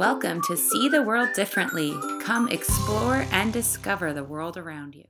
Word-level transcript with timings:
Welcome 0.00 0.40
to 0.44 0.56
See 0.56 0.88
the 0.88 1.02
World 1.02 1.28
Differently. 1.34 1.94
Come 2.22 2.48
explore 2.48 3.26
and 3.32 3.52
discover 3.52 4.14
the 4.14 4.24
world 4.24 4.56
around 4.56 4.94
you. 4.94 5.04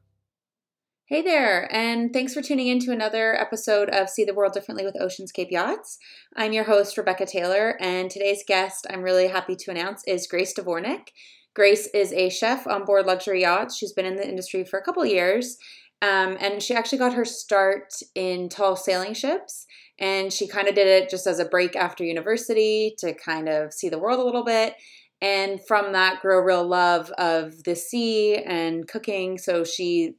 Hey 1.07 1.23
there, 1.23 1.73
and 1.73 2.13
thanks 2.13 2.35
for 2.35 2.43
tuning 2.43 2.67
in 2.67 2.81
to 2.81 2.91
another 2.91 3.41
episode 3.41 3.89
of 3.89 4.11
See 4.11 4.25
the 4.25 4.35
World 4.35 4.53
Differently 4.53 4.85
with 4.85 4.97
Oceanscape 5.01 5.53
Yachts. 5.53 5.97
I'm 6.35 6.53
your 6.53 6.65
host, 6.65 6.99
Rebecca 6.99 7.25
Taylor, 7.25 7.77
and 7.81 8.11
today's 8.11 8.43
guest 8.45 8.85
I'm 8.91 9.03
really 9.03 9.29
happy 9.29 9.55
to 9.55 9.71
announce 9.71 10.03
is 10.09 10.27
Grace 10.27 10.55
Dvornik. 10.55 11.11
Grace 11.55 11.87
is 11.95 12.13
a 12.13 12.29
chef 12.29 12.67
on 12.67 12.85
board 12.85 13.07
luxury 13.07 13.43
yachts. 13.43 13.77
She's 13.77 13.93
been 13.93 14.07
in 14.07 14.17
the 14.17 14.29
industry 14.29 14.65
for 14.65 14.81
a 14.81 14.83
couple 14.83 15.07
years, 15.07 15.57
um, 16.03 16.37
and 16.41 16.61
she 16.61 16.75
actually 16.75 16.99
got 16.99 17.15
her 17.15 17.25
start 17.25 17.95
in 18.17 18.49
tall 18.49 18.75
sailing 18.75 19.15
ships 19.15 19.67
and 20.01 20.33
she 20.33 20.49
kind 20.49 20.67
of 20.67 20.75
did 20.75 20.87
it 20.87 21.11
just 21.11 21.27
as 21.27 21.39
a 21.39 21.45
break 21.45 21.77
after 21.77 22.03
university 22.05 22.95
to 22.99 23.13
kind 23.15 23.49
of 23.49 23.73
see 23.73 23.91
the 23.91 23.99
world 23.99 24.19
a 24.19 24.25
little 24.25 24.45
bit. 24.45 24.75
And 25.23 25.61
from 25.67 25.93
that 25.93 26.23
grew 26.23 26.39
a 26.39 26.45
real 26.45 26.67
love 26.67 27.11
of 27.19 27.65
the 27.65 27.77
sea 27.77 28.37
and 28.37 28.89
cooking. 28.89 29.37
So 29.37 29.65
she 29.65 30.15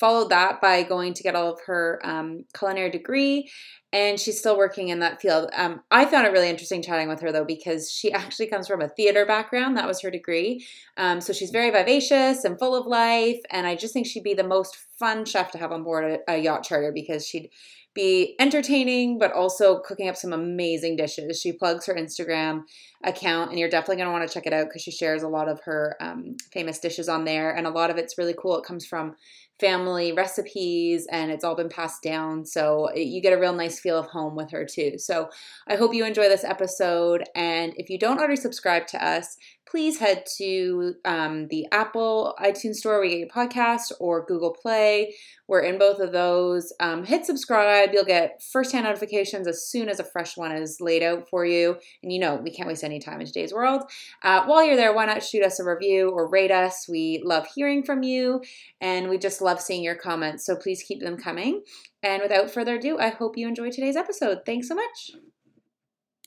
followed 0.00 0.30
that 0.30 0.60
by 0.60 0.82
going 0.82 1.14
to 1.14 1.22
get 1.22 1.36
all 1.36 1.52
of 1.52 1.60
her 1.66 2.00
um, 2.02 2.44
culinary 2.58 2.90
degree. 2.90 3.48
And 3.92 4.18
she's 4.18 4.40
still 4.40 4.58
working 4.58 4.88
in 4.88 4.98
that 4.98 5.20
field. 5.20 5.50
Um, 5.54 5.82
i 5.92 6.04
found 6.06 6.26
it 6.26 6.32
really 6.32 6.48
interesting 6.48 6.82
chatting 6.82 7.08
with 7.08 7.20
her 7.20 7.30
though 7.30 7.44
because 7.44 7.88
she 7.88 8.10
actually 8.20 8.48
comes 8.48 8.66
from 8.66 8.80
a 8.80 8.88
theater 8.88 9.24
background. 9.24 9.76
That 9.76 9.86
was 9.86 10.00
her 10.00 10.10
degree. 10.10 10.66
Um, 10.96 11.20
so 11.20 11.32
she's 11.32 11.50
very 11.50 11.70
vivacious 11.70 12.42
and 12.42 12.58
full 12.58 12.74
of 12.74 12.86
life. 12.86 13.38
And 13.50 13.64
i 13.64 13.76
just 13.76 13.92
think 13.92 14.08
she'd 14.08 14.24
be 14.24 14.34
the 14.34 14.42
most 14.42 14.76
fun 14.98 15.24
chef 15.24 15.52
to 15.52 15.58
have 15.58 15.70
on 15.70 15.84
board 15.84 16.20
a, 16.28 16.32
a 16.32 16.38
yacht 16.38 16.64
charter 16.64 16.90
because 16.92 17.24
she'd 17.24 17.50
be 17.94 18.34
entertaining, 18.38 19.18
but 19.18 19.32
also 19.32 19.80
cooking 19.80 20.08
up 20.08 20.16
some 20.16 20.32
amazing 20.32 20.96
dishes. 20.96 21.40
She 21.40 21.52
plugs 21.52 21.86
her 21.86 21.94
Instagram 21.94 22.62
account, 23.04 23.50
and 23.50 23.58
you're 23.58 23.68
definitely 23.68 23.96
going 23.96 24.06
to 24.06 24.12
want 24.12 24.26
to 24.26 24.32
check 24.32 24.46
it 24.46 24.52
out 24.52 24.66
because 24.66 24.82
she 24.82 24.90
shares 24.90 25.22
a 25.22 25.28
lot 25.28 25.48
of 25.48 25.60
her 25.64 25.96
um, 26.00 26.36
famous 26.52 26.78
dishes 26.78 27.08
on 27.08 27.24
there. 27.24 27.54
And 27.54 27.66
a 27.66 27.70
lot 27.70 27.90
of 27.90 27.98
it's 27.98 28.16
really 28.16 28.34
cool. 28.38 28.56
It 28.56 28.64
comes 28.64 28.86
from 28.86 29.16
family 29.62 30.12
recipes 30.12 31.06
and 31.10 31.30
it's 31.30 31.44
all 31.44 31.54
been 31.54 31.68
passed 31.68 32.02
down. 32.02 32.44
So 32.44 32.92
you 32.94 33.22
get 33.22 33.32
a 33.32 33.38
real 33.38 33.54
nice 33.54 33.78
feel 33.78 33.96
of 33.96 34.06
home 34.06 34.34
with 34.34 34.50
her 34.50 34.66
too. 34.66 34.98
So 34.98 35.30
I 35.68 35.76
hope 35.76 35.94
you 35.94 36.04
enjoy 36.04 36.28
this 36.28 36.42
episode. 36.42 37.22
And 37.36 37.72
if 37.76 37.88
you 37.88 37.98
don't 37.98 38.18
already 38.18 38.36
subscribe 38.36 38.88
to 38.88 39.02
us, 39.02 39.36
please 39.72 39.98
head 39.98 40.24
to 40.36 40.92
um, 41.06 41.48
the 41.48 41.66
Apple 41.72 42.34
iTunes 42.38 42.74
Store 42.74 42.98
where 42.98 43.04
you 43.04 43.10
get 43.10 43.18
your 43.20 43.28
podcast 43.28 43.90
or 44.00 44.26
Google 44.26 44.52
Play. 44.52 45.14
We're 45.48 45.60
in 45.60 45.78
both 45.78 45.98
of 45.98 46.12
those. 46.12 46.72
Um, 46.78 47.04
hit 47.04 47.24
subscribe. 47.24 47.90
You'll 47.92 48.04
get 48.04 48.42
first-hand 48.52 48.84
notifications 48.84 49.46
as 49.46 49.66
soon 49.66 49.88
as 49.88 49.98
a 49.98 50.04
fresh 50.04 50.36
one 50.36 50.52
is 50.52 50.78
laid 50.80 51.02
out 51.02 51.28
for 51.28 51.46
you. 51.46 51.76
And 52.02 52.12
you 52.12 52.18
know, 52.18 52.36
we 52.36 52.50
can't 52.50 52.68
waste 52.68 52.84
any 52.84 53.00
time 53.00 53.20
in 53.20 53.26
today's 53.26 53.54
world. 53.54 53.82
Uh, 54.22 54.44
while 54.44 54.64
you're 54.64 54.76
there, 54.76 54.94
why 54.94 55.06
not 55.06 55.22
shoot 55.22 55.42
us 55.42 55.58
a 55.58 55.64
review 55.64 56.10
or 56.10 56.28
rate 56.28 56.50
us? 56.50 56.86
We 56.88 57.22
love 57.24 57.46
hearing 57.54 57.82
from 57.82 58.02
you 58.02 58.42
and 58.80 59.08
we 59.08 59.16
just 59.16 59.40
love 59.40 59.51
seeing 59.60 59.82
your 59.82 59.94
comments. 59.94 60.44
So 60.46 60.56
please 60.56 60.82
keep 60.82 61.00
them 61.00 61.16
coming. 61.16 61.62
And 62.02 62.22
without 62.22 62.50
further 62.50 62.76
ado, 62.76 62.98
I 62.98 63.10
hope 63.10 63.36
you 63.36 63.46
enjoy 63.46 63.70
today's 63.70 63.96
episode. 63.96 64.40
Thanks 64.44 64.68
so 64.68 64.74
much. 64.74 65.12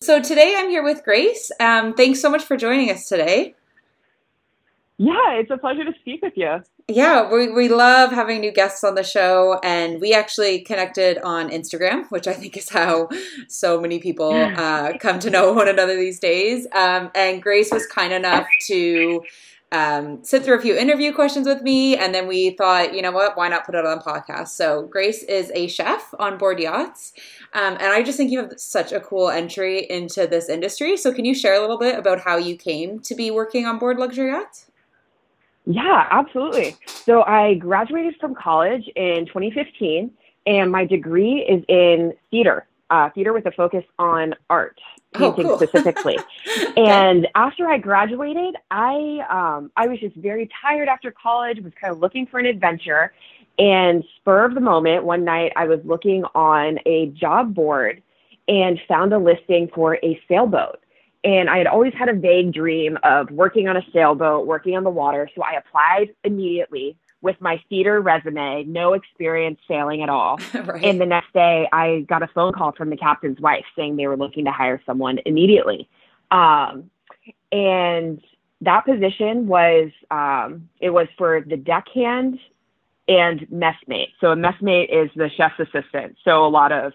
So 0.01 0.21
today 0.21 0.55
I'm 0.57 0.69
here 0.69 0.83
with 0.83 1.03
Grace. 1.03 1.51
Um, 1.59 1.93
thanks 1.93 2.21
so 2.21 2.29
much 2.29 2.43
for 2.43 2.57
joining 2.57 2.91
us 2.91 3.07
today. 3.07 3.55
Yeah, 4.97 5.33
it's 5.33 5.51
a 5.51 5.57
pleasure 5.57 5.83
to 5.83 5.91
speak 5.99 6.21
with 6.21 6.33
you. 6.35 6.61
Yeah, 6.87 7.29
we, 7.29 7.49
we 7.49 7.67
love 7.67 8.11
having 8.11 8.39
new 8.39 8.51
guests 8.51 8.83
on 8.83 8.95
the 8.95 9.03
show, 9.03 9.59
and 9.63 9.99
we 9.99 10.13
actually 10.13 10.61
connected 10.61 11.17
on 11.17 11.49
Instagram, 11.49 12.09
which 12.11 12.27
I 12.27 12.33
think 12.33 12.55
is 12.55 12.69
how 12.69 13.09
so 13.49 13.81
many 13.81 13.99
people 13.99 14.31
uh, 14.31 14.93
come 14.99 15.19
to 15.19 15.29
know 15.29 15.51
one 15.51 15.67
another 15.67 15.97
these 15.97 16.19
days. 16.19 16.67
Um, 16.73 17.11
and 17.15 17.41
Grace 17.41 17.71
was 17.71 17.85
kind 17.87 18.13
enough 18.13 18.47
to 18.67 19.23
um, 19.71 20.23
sit 20.23 20.43
through 20.43 20.57
a 20.57 20.61
few 20.61 20.75
interview 20.75 21.11
questions 21.11 21.47
with 21.47 21.61
me, 21.61 21.97
and 21.97 22.13
then 22.13 22.27
we 22.27 22.51
thought, 22.51 22.93
you 22.93 23.01
know 23.01 23.11
what, 23.11 23.35
why 23.35 23.47
not 23.47 23.65
put 23.65 23.75
it 23.75 23.85
on 23.85 23.99
podcast? 23.99 24.49
So 24.49 24.83
Grace 24.83 25.23
is 25.23 25.51
a 25.53 25.67
chef 25.67 26.13
on 26.19 26.37
board 26.37 26.59
yachts, 26.59 27.13
um, 27.53 27.73
and 27.73 27.87
I 27.87 28.03
just 28.03 28.17
think 28.17 28.31
you 28.31 28.39
have 28.39 28.53
such 28.57 28.91
a 28.91 28.99
cool 28.99 29.29
entry 29.29 29.85
into 29.89 30.27
this 30.27 30.49
industry. 30.49 30.97
So 30.97 31.11
can 31.11 31.25
you 31.25 31.33
share 31.33 31.55
a 31.55 31.61
little 31.61 31.79
bit 31.79 31.97
about 31.97 32.21
how 32.21 32.37
you 32.37 32.55
came 32.55 32.99
to 32.99 33.15
be 33.15 33.31
working 33.31 33.65
on 33.65 33.79
board 33.79 33.97
luxury 33.97 34.29
yachts? 34.29 34.71
Yeah, 35.65 36.07
absolutely. 36.11 36.75
So 36.85 37.23
I 37.23 37.55
graduated 37.55 38.15
from 38.19 38.35
college 38.35 38.87
in 38.95 39.25
2015, 39.25 40.11
and 40.45 40.71
my 40.71 40.85
degree 40.85 41.39
is 41.39 41.63
in 41.67 42.13
theater, 42.29 42.67
uh, 42.91 43.09
theater 43.09 43.33
with 43.33 43.47
a 43.47 43.51
focus 43.51 43.83
on 43.97 44.35
art 44.49 44.79
painting 45.17 45.47
oh, 45.47 45.57
cool. 45.57 45.67
specifically. 45.67 46.17
and 46.77 47.27
after 47.35 47.67
I 47.67 47.77
graduated, 47.77 48.55
I 48.71 49.19
um, 49.29 49.71
I 49.75 49.87
was 49.87 49.99
just 49.99 50.15
very 50.15 50.49
tired 50.61 50.87
after 50.87 51.11
college. 51.11 51.59
Was 51.61 51.73
kind 51.79 51.93
of 51.93 51.99
looking 51.99 52.25
for 52.27 52.39
an 52.39 52.45
adventure, 52.45 53.13
and 53.57 54.03
spur 54.17 54.45
of 54.45 54.53
the 54.53 54.61
moment, 54.61 55.05
one 55.05 55.23
night 55.23 55.53
I 55.55 55.65
was 55.65 55.79
looking 55.83 56.23
on 56.35 56.79
a 56.85 57.07
job 57.07 57.53
board 57.53 58.01
and 58.47 58.79
found 58.87 59.13
a 59.13 59.17
listing 59.17 59.69
for 59.73 59.95
a 60.03 60.19
sailboat. 60.27 60.79
And 61.23 61.49
I 61.49 61.57
had 61.57 61.67
always 61.67 61.93
had 61.97 62.09
a 62.09 62.13
vague 62.13 62.53
dream 62.53 62.99
of 63.03 63.31
working 63.31 63.67
on 63.67 63.77
a 63.77 63.81
sailboat, 63.91 64.45
working 64.45 64.75
on 64.75 64.83
the 64.83 64.91
water. 64.91 65.27
So 65.35 65.41
I 65.41 65.53
applied 65.57 66.13
immediately 66.23 66.97
with 67.25 67.41
my 67.41 67.59
theater 67.69 67.99
resume, 68.01 68.65
no 68.65 68.93
experience 68.93 69.59
sailing 69.67 70.03
at 70.03 70.09
all. 70.09 70.39
right. 70.53 70.85
And 70.85 71.01
the 71.01 71.07
next 71.07 71.33
day, 71.33 71.67
I 71.73 72.05
got 72.07 72.21
a 72.21 72.27
phone 72.27 72.53
call 72.53 72.71
from 72.71 72.91
the 72.91 72.95
captain's 72.95 73.39
wife 73.39 73.65
saying 73.75 73.95
they 73.95 74.05
were 74.05 74.15
looking 74.15 74.45
to 74.45 74.51
hire 74.51 74.79
someone 74.85 75.17
immediately. 75.25 75.89
Um, 76.29 76.91
and 77.51 78.21
that 78.61 78.85
position 78.85 79.47
was 79.47 79.89
um, 80.11 80.69
it 80.79 80.91
was 80.91 81.07
for 81.17 81.41
the 81.41 81.57
deckhand 81.57 82.37
and 83.07 83.39
messmate. 83.51 84.09
So 84.21 84.27
a 84.31 84.35
messmate 84.35 84.89
is 84.93 85.09
the 85.15 85.31
chef's 85.35 85.59
assistant. 85.59 86.17
So 86.23 86.45
a 86.45 86.47
lot 86.47 86.71
of 86.71 86.93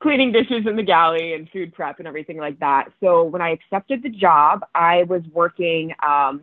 cleaning 0.00 0.32
dishes 0.32 0.66
in 0.66 0.76
the 0.76 0.82
galley 0.82 1.34
and 1.34 1.50
food 1.50 1.74
prep 1.74 1.98
and 1.98 2.08
everything 2.08 2.38
like 2.38 2.58
that. 2.60 2.86
So 3.00 3.24
when 3.24 3.42
I 3.42 3.50
accepted 3.50 4.02
the 4.02 4.08
job, 4.08 4.64
I 4.74 5.02
was 5.02 5.22
working 5.34 5.92
um, 6.02 6.42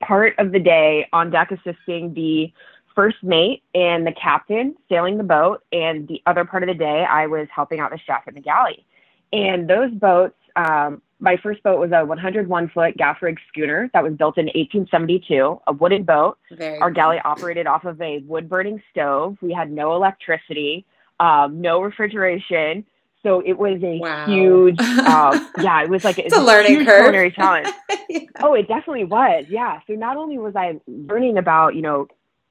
part 0.00 0.34
of 0.38 0.52
the 0.52 0.58
day 0.58 1.08
on 1.12 1.30
deck 1.30 1.50
assisting 1.50 2.14
the 2.14 2.52
first 2.94 3.22
mate 3.22 3.62
and 3.74 4.06
the 4.06 4.12
captain 4.12 4.74
sailing 4.88 5.18
the 5.18 5.24
boat, 5.24 5.62
and 5.70 6.08
the 6.08 6.22
other 6.26 6.44
part 6.44 6.62
of 6.62 6.68
the 6.68 6.74
day 6.74 7.04
I 7.04 7.26
was 7.26 7.46
helping 7.54 7.78
out 7.78 7.90
the 7.90 7.98
chef 7.98 8.26
in 8.26 8.34
the 8.34 8.40
galley. 8.40 8.84
And 9.32 9.68
those 9.68 9.92
boats, 9.92 10.36
um, 10.56 11.02
my 11.20 11.36
first 11.36 11.62
boat 11.62 11.78
was 11.78 11.92
a 11.92 12.04
101 12.04 12.68
foot 12.70 12.96
gaff 12.96 13.22
rig 13.22 13.38
schooner 13.48 13.90
that 13.92 14.02
was 14.02 14.14
built 14.14 14.38
in 14.38 14.46
1872, 14.46 15.60
a 15.66 15.72
wooden 15.72 16.04
boat. 16.04 16.38
Very 16.52 16.78
Our 16.78 16.90
galley 16.90 17.18
operated 17.24 17.66
off 17.66 17.84
of 17.84 18.00
a 18.00 18.18
wood 18.20 18.48
burning 18.48 18.82
stove. 18.90 19.36
We 19.40 19.52
had 19.52 19.70
no 19.70 19.94
electricity, 19.94 20.86
um, 21.20 21.60
no 21.60 21.80
refrigeration. 21.80 22.84
So 23.26 23.42
it 23.44 23.58
was 23.58 23.82
a 23.82 23.98
wow. 23.98 24.24
huge, 24.24 24.78
um, 24.78 25.50
yeah, 25.60 25.82
it 25.82 25.90
was 25.90 26.04
like 26.04 26.16
it's 26.16 26.32
a, 26.32 26.38
a 26.38 26.44
learning 26.44 26.84
curve, 26.84 27.00
culinary 27.00 27.32
challenge. 27.32 27.66
yeah. 28.08 28.20
Oh, 28.38 28.54
it 28.54 28.68
definitely 28.68 29.02
was, 29.02 29.46
yeah. 29.48 29.80
So 29.88 29.94
not 29.94 30.16
only 30.16 30.38
was 30.38 30.54
I 30.54 30.80
learning 30.86 31.36
about, 31.36 31.74
you 31.74 31.82
know, 31.82 32.06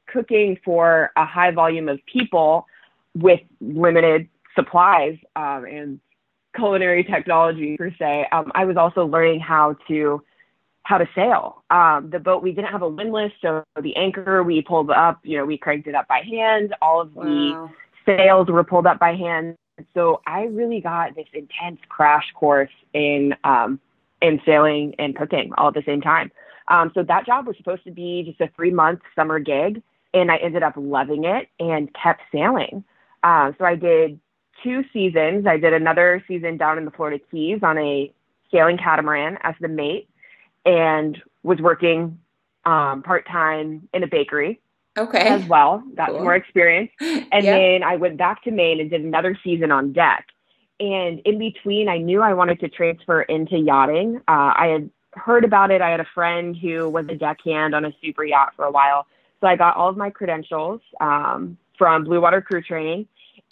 cooking 0.05 0.59
for 0.65 1.11
a 1.15 1.25
high 1.25 1.51
volume 1.51 1.87
of 1.87 2.05
people 2.11 2.67
with 3.13 3.39
limited 3.61 4.27
supplies 4.53 5.17
um, 5.37 5.63
and 5.63 6.01
culinary 6.57 7.05
technology 7.05 7.77
per 7.77 7.91
se, 7.97 8.27
um, 8.33 8.51
I 8.53 8.65
was 8.65 8.75
also 8.75 9.05
learning 9.05 9.39
how 9.39 9.77
to 9.87 10.21
how 10.83 10.97
to 10.97 11.07
sail. 11.15 11.63
Um, 11.69 12.09
the 12.09 12.19
boat 12.19 12.43
we 12.43 12.51
didn't 12.51 12.71
have 12.71 12.81
a 12.81 12.89
windlass, 12.89 13.31
so 13.41 13.63
the 13.81 13.95
anchor 13.95 14.43
we 14.43 14.61
pulled 14.61 14.91
up, 14.91 15.21
you 15.23 15.37
know, 15.37 15.45
we 15.45 15.57
cranked 15.57 15.87
it 15.87 15.95
up 15.95 16.09
by 16.09 16.19
hand. 16.19 16.75
All 16.81 16.99
of 16.99 17.15
wow. 17.15 17.23
the 17.23 17.69
sails 18.05 18.49
were 18.49 18.65
pulled 18.65 18.87
up 18.87 18.99
by 18.99 19.15
hand 19.15 19.55
so 19.93 20.21
I 20.25 20.43
really 20.43 20.81
got 20.81 21.15
this 21.15 21.27
intense 21.33 21.79
crash 21.89 22.31
course 22.33 22.71
in 22.93 23.35
um, 23.43 23.79
in 24.21 24.39
sailing 24.45 24.95
and 24.97 25.15
cooking 25.15 25.51
all 25.57 25.69
at 25.69 25.73
the 25.73 25.83
same 25.85 26.01
time. 26.01 26.31
Um, 26.67 26.91
so 26.95 27.03
that 27.03 27.25
job 27.25 27.45
was 27.45 27.57
supposed 27.57 27.83
to 27.83 27.91
be 27.91 28.23
just 28.25 28.41
a 28.41 28.51
three 28.55 28.71
month 28.71 29.01
summer 29.15 29.39
gig, 29.39 29.81
and 30.13 30.31
I 30.31 30.37
ended 30.37 30.63
up 30.63 30.73
loving 30.77 31.25
it 31.25 31.49
and 31.59 31.93
kept 31.93 32.21
sailing. 32.31 32.83
Uh, 33.23 33.51
so 33.57 33.65
I 33.65 33.75
did 33.75 34.19
two 34.63 34.83
seasons. 34.93 35.45
I 35.45 35.57
did 35.57 35.73
another 35.73 36.23
season 36.27 36.57
down 36.57 36.77
in 36.77 36.85
the 36.85 36.91
Florida 36.91 37.23
Keys 37.29 37.59
on 37.61 37.77
a 37.77 38.11
sailing 38.51 38.77
catamaran 38.77 39.37
as 39.41 39.55
the 39.59 39.67
mate, 39.67 40.09
and 40.65 41.21
was 41.43 41.59
working 41.59 42.17
um, 42.65 43.03
part 43.03 43.27
time 43.27 43.87
in 43.93 44.03
a 44.03 44.07
bakery 44.07 44.59
okay. 44.97 45.19
as 45.19 45.45
well. 45.47 45.83
Got 45.95 46.09
cool. 46.09 46.21
more 46.21 46.35
experience. 46.35 46.91
And 46.99 47.45
then 47.45 47.83
i 47.83 47.95
went 47.95 48.17
back 48.17 48.43
to 48.43 48.51
maine 48.51 48.79
and 48.79 48.89
did 48.89 49.01
another 49.01 49.37
season 49.43 49.71
on 49.71 49.93
deck. 49.93 50.27
And 50.79 51.19
in 51.25 51.37
between 51.39 51.89
i 51.89 51.97
knew 51.97 52.21
i 52.21 52.33
wanted 52.33 52.59
to 52.61 52.69
transfer 52.69 53.21
into 53.23 53.57
yachting. 53.57 54.17
Uh, 54.27 54.53
i 54.55 54.67
had 54.67 54.89
heard 55.13 55.45
about 55.45 55.71
it. 55.71 55.81
I 55.81 55.89
had 55.89 56.01
a 56.01 56.07
friend 56.13 56.57
who 56.57 56.89
was 56.89 57.05
a 57.07 57.15
deckhand 57.15 57.73
on 57.73 57.85
a 57.85 57.93
super 58.03 58.25
yacht 58.25 58.53
for 58.55 58.65
a 58.65 58.71
while. 58.71 59.05
So 59.41 59.47
i 59.47 59.55
got 59.55 59.75
all 59.75 59.89
of 59.89 59.97
my 59.97 60.09
credentials 60.09 60.81
um, 60.99 61.57
from 61.77 62.03
blue 62.03 62.21
water 62.21 62.41
crew 62.41 62.61
training 62.61 63.07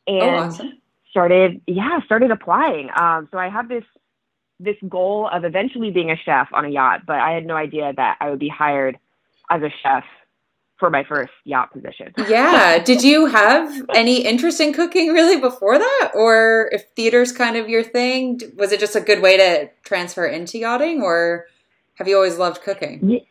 oh, 0.07 0.13
and 0.13 0.35
oh, 0.35 0.39
awesome. 0.39 0.73
started 1.09 1.61
yeah 1.67 1.99
started 2.05 2.31
applying. 2.31 2.89
Um, 2.95 3.27
so 3.31 3.37
i 3.37 3.49
have 3.49 3.69
this 3.69 3.85
this 4.59 4.77
goal 4.87 5.29
of 5.31 5.43
eventually 5.43 5.91
being 5.91 6.11
a 6.11 6.15
chef 6.15 6.47
on 6.53 6.65
a 6.65 6.69
yacht, 6.69 7.01
but 7.05 7.17
I 7.17 7.31
had 7.31 7.45
no 7.45 7.55
idea 7.55 7.91
that 7.97 8.17
I 8.21 8.29
would 8.29 8.39
be 8.39 8.49
hired 8.49 8.97
as 9.49 9.61
a 9.61 9.69
chef 9.81 10.05
for 10.83 10.89
my 10.89 11.05
first 11.05 11.31
yacht 11.45 11.71
position. 11.71 12.13
yeah. 12.27 12.77
Did 12.77 13.03
you 13.03 13.27
have 13.27 13.85
any 13.95 14.25
interest 14.25 14.59
in 14.59 14.73
cooking 14.73 15.13
really 15.13 15.39
before 15.39 15.79
that? 15.79 16.11
Or 16.13 16.69
if 16.73 16.83
theater's 16.93 17.31
kind 17.31 17.55
of 17.55 17.69
your 17.69 17.83
thing, 17.83 18.41
was 18.57 18.73
it 18.73 18.81
just 18.81 18.93
a 18.93 18.99
good 18.99 19.21
way 19.21 19.37
to 19.37 19.69
transfer 19.85 20.25
into 20.25 20.57
yachting 20.57 21.01
or 21.01 21.45
have 21.93 22.09
you 22.09 22.17
always 22.17 22.37
loved 22.37 22.61
cooking? 22.63 23.21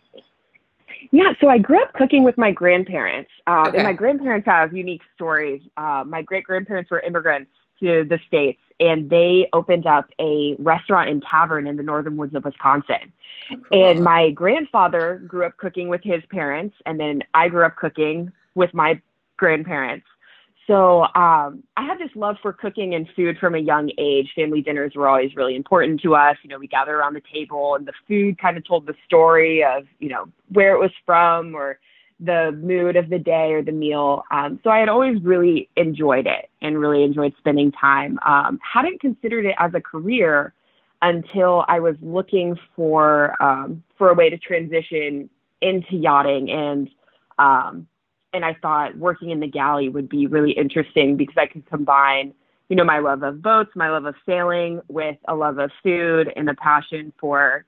Yeah, 1.11 1.33
so 1.43 1.51
I 1.51 1.59
grew 1.59 1.83
up 1.83 1.93
cooking 1.93 2.25
with 2.25 2.39
my 2.39 2.53
grandparents. 2.53 3.31
Uh, 3.47 3.67
okay. 3.69 3.77
And 3.77 3.87
my 3.87 3.93
grandparents 3.93 4.47
have 4.47 4.75
unique 4.75 5.03
stories. 5.15 5.61
Uh, 5.77 6.05
my 6.07 6.23
great 6.23 6.45
grandparents 6.45 6.91
were 6.91 7.01
immigrants 7.01 7.51
to 7.81 8.07
the 8.09 8.19
States 8.27 8.61
and 8.83 9.09
they 9.09 9.49
opened 9.53 9.87
up 9.87 10.11
a 10.19 10.57
restaurant 10.59 11.09
and 11.09 11.23
tavern 11.23 11.69
in 11.69 11.77
the 11.77 11.85
northern 11.85 12.17
woods 12.17 12.35
of 12.35 12.45
Wisconsin. 12.45 13.13
Oh, 13.53 13.57
cool. 13.57 13.91
And 13.91 14.03
my 14.03 14.31
grandfather 14.31 15.23
grew 15.27 15.47
up 15.47 15.57
cooking 15.57 15.89
with 15.89 16.03
his 16.03 16.21
parents, 16.31 16.75
and 16.85 16.99
then 16.99 17.23
I 17.33 17.49
grew 17.49 17.65
up 17.65 17.77
cooking 17.77 18.33
with 18.57 18.75
my 18.75 19.01
grandparents. 19.37 20.07
So 20.67 21.03
um, 21.03 21.63
I 21.77 21.85
had 21.85 21.99
this 21.99 22.11
love 22.17 22.37
for 22.43 22.53
cooking 22.53 22.95
and 22.95 23.09
food 23.15 23.39
from 23.39 23.55
a 23.55 23.59
young 23.59 23.91
age. 23.99 24.33
Family 24.35 24.63
dinners 24.63 24.95
were 24.97 25.09
always 25.09 25.35
really 25.37 25.55
important 25.55 26.01
to 26.03 26.17
us. 26.17 26.37
You 26.43 26.51
know, 26.51 26.59
we 26.59 26.67
gather 26.67 26.97
around 26.97 27.15
the 27.15 27.23
table, 27.33 27.77
and 27.77 27.87
the 27.87 27.93
food 28.09 28.39
kind 28.39 28.57
of 28.57 28.67
told 28.67 28.87
the 28.87 28.95
story 29.05 29.65
of 29.65 29.87
you 30.01 30.09
know 30.09 30.27
where 30.49 30.75
it 30.75 30.81
was 30.81 30.93
from 31.07 31.55
or 31.55 31.79
the 32.25 32.53
mood 32.63 32.97
of 32.97 33.11
the 33.11 33.19
day 33.19 33.53
or 33.53 33.63
the 33.63 33.73
meal. 33.73 34.25
Um, 34.31 34.61
so 34.63 34.71
I 34.71 34.79
had 34.79 34.89
always 34.89 35.21
really 35.23 35.69
enjoyed 35.77 36.27
it 36.27 36.49
and 36.61 36.79
really 36.79 37.03
enjoyed 37.03 37.35
spending 37.39 37.73
time. 37.73 38.19
Um, 38.25 38.61
hadn't 38.63 39.01
considered 39.01 39.45
it 39.45 39.57
as 39.59 39.73
a 39.75 39.81
career 39.81 40.55
until 41.01 41.65
I 41.67 41.81
was 41.81 41.97
looking 42.01 42.57
for 42.77 43.41
um, 43.43 43.83
for 43.99 44.11
a 44.11 44.15
way 44.15 44.31
to 44.31 44.39
transition 44.39 45.29
into 45.61 45.97
yachting 45.97 46.51
and 46.51 46.89
um, 47.39 47.89
and 48.33 48.45
I 48.45 48.55
thought 48.55 48.97
working 48.97 49.31
in 49.31 49.41
the 49.41 49.49
galley 49.49 49.89
would 49.89 50.09
be 50.09 50.27
really 50.27 50.53
interesting 50.53 51.17
because 51.17 51.37
I 51.37 51.47
could 51.47 51.67
combine 51.67 52.35
you 52.69 52.77
know 52.77 52.85
my 52.85 53.01
love 53.01 53.25
of 53.25 53.43
boats, 53.43 53.71
my 53.75 53.91
love 53.91 54.05
of 54.05 54.15
sailing 54.25 54.81
with 54.89 55.17
a 55.27 55.35
love 55.35 55.59
of 55.59 55.73
food 55.83 56.33
and 56.37 56.49
a 56.49 56.55
passion 56.55 57.13
for 57.19 57.65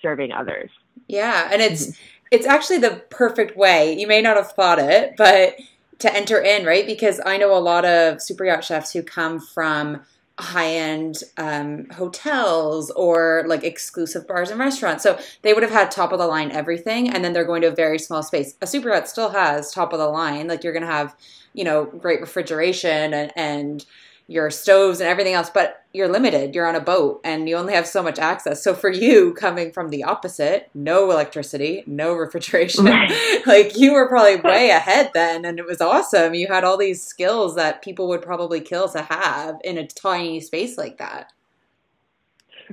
serving 0.00 0.32
others. 0.32 0.70
Yeah, 1.08 1.50
and 1.52 1.60
it's 1.60 1.88
mm-hmm 1.88 2.17
it's 2.30 2.46
actually 2.46 2.78
the 2.78 3.02
perfect 3.10 3.56
way. 3.56 3.98
You 3.98 4.06
may 4.06 4.20
not 4.20 4.36
have 4.36 4.52
thought 4.52 4.78
it, 4.78 5.14
but 5.16 5.56
to 5.98 6.14
enter 6.14 6.40
in, 6.40 6.64
right? 6.64 6.86
Because 6.86 7.20
I 7.24 7.36
know 7.36 7.56
a 7.56 7.58
lot 7.58 7.84
of 7.84 8.22
super 8.22 8.44
yacht 8.44 8.64
chefs 8.64 8.92
who 8.92 9.02
come 9.02 9.40
from 9.40 10.02
high 10.38 10.70
end 10.70 11.24
um, 11.36 11.88
hotels 11.90 12.90
or 12.92 13.44
like 13.48 13.64
exclusive 13.64 14.26
bars 14.28 14.50
and 14.50 14.60
restaurants. 14.60 15.02
So 15.02 15.18
they 15.42 15.52
would 15.52 15.64
have 15.64 15.72
had 15.72 15.90
top 15.90 16.12
of 16.12 16.18
the 16.18 16.26
line 16.26 16.52
everything, 16.52 17.08
and 17.10 17.24
then 17.24 17.32
they're 17.32 17.44
going 17.44 17.62
to 17.62 17.68
a 17.68 17.74
very 17.74 17.98
small 17.98 18.22
space. 18.22 18.54
A 18.62 18.66
super 18.66 18.90
yacht 18.90 19.08
still 19.08 19.30
has 19.30 19.72
top 19.72 19.92
of 19.92 19.98
the 19.98 20.08
line. 20.08 20.46
Like 20.46 20.62
you're 20.62 20.72
going 20.72 20.84
to 20.84 20.92
have, 20.92 21.16
you 21.54 21.64
know, 21.64 21.86
great 21.86 22.20
refrigeration 22.20 23.12
and, 23.12 23.32
and 23.34 23.84
your 24.30 24.50
stoves 24.50 25.00
and 25.00 25.08
everything 25.08 25.32
else, 25.32 25.48
but 25.48 25.84
you're 25.94 26.06
limited. 26.06 26.54
You're 26.54 26.68
on 26.68 26.74
a 26.74 26.80
boat 26.80 27.22
and 27.24 27.48
you 27.48 27.56
only 27.56 27.72
have 27.72 27.86
so 27.86 28.02
much 28.02 28.18
access. 28.18 28.62
So 28.62 28.74
for 28.74 28.92
you, 28.92 29.32
coming 29.32 29.72
from 29.72 29.88
the 29.88 30.04
opposite, 30.04 30.68
no 30.74 31.10
electricity, 31.10 31.82
no 31.86 32.12
refrigeration, 32.12 32.84
right. 32.84 33.10
like 33.46 33.78
you 33.78 33.94
were 33.94 34.06
probably 34.06 34.36
way 34.36 34.68
ahead 34.68 35.12
then, 35.14 35.46
and 35.46 35.58
it 35.58 35.64
was 35.64 35.80
awesome. 35.80 36.34
You 36.34 36.46
had 36.46 36.62
all 36.62 36.76
these 36.76 37.02
skills 37.02 37.56
that 37.56 37.80
people 37.80 38.06
would 38.08 38.20
probably 38.20 38.60
kill 38.60 38.86
to 38.90 39.00
have 39.00 39.56
in 39.64 39.78
a 39.78 39.86
tiny 39.86 40.40
space 40.40 40.76
like 40.76 40.98
that. 40.98 41.32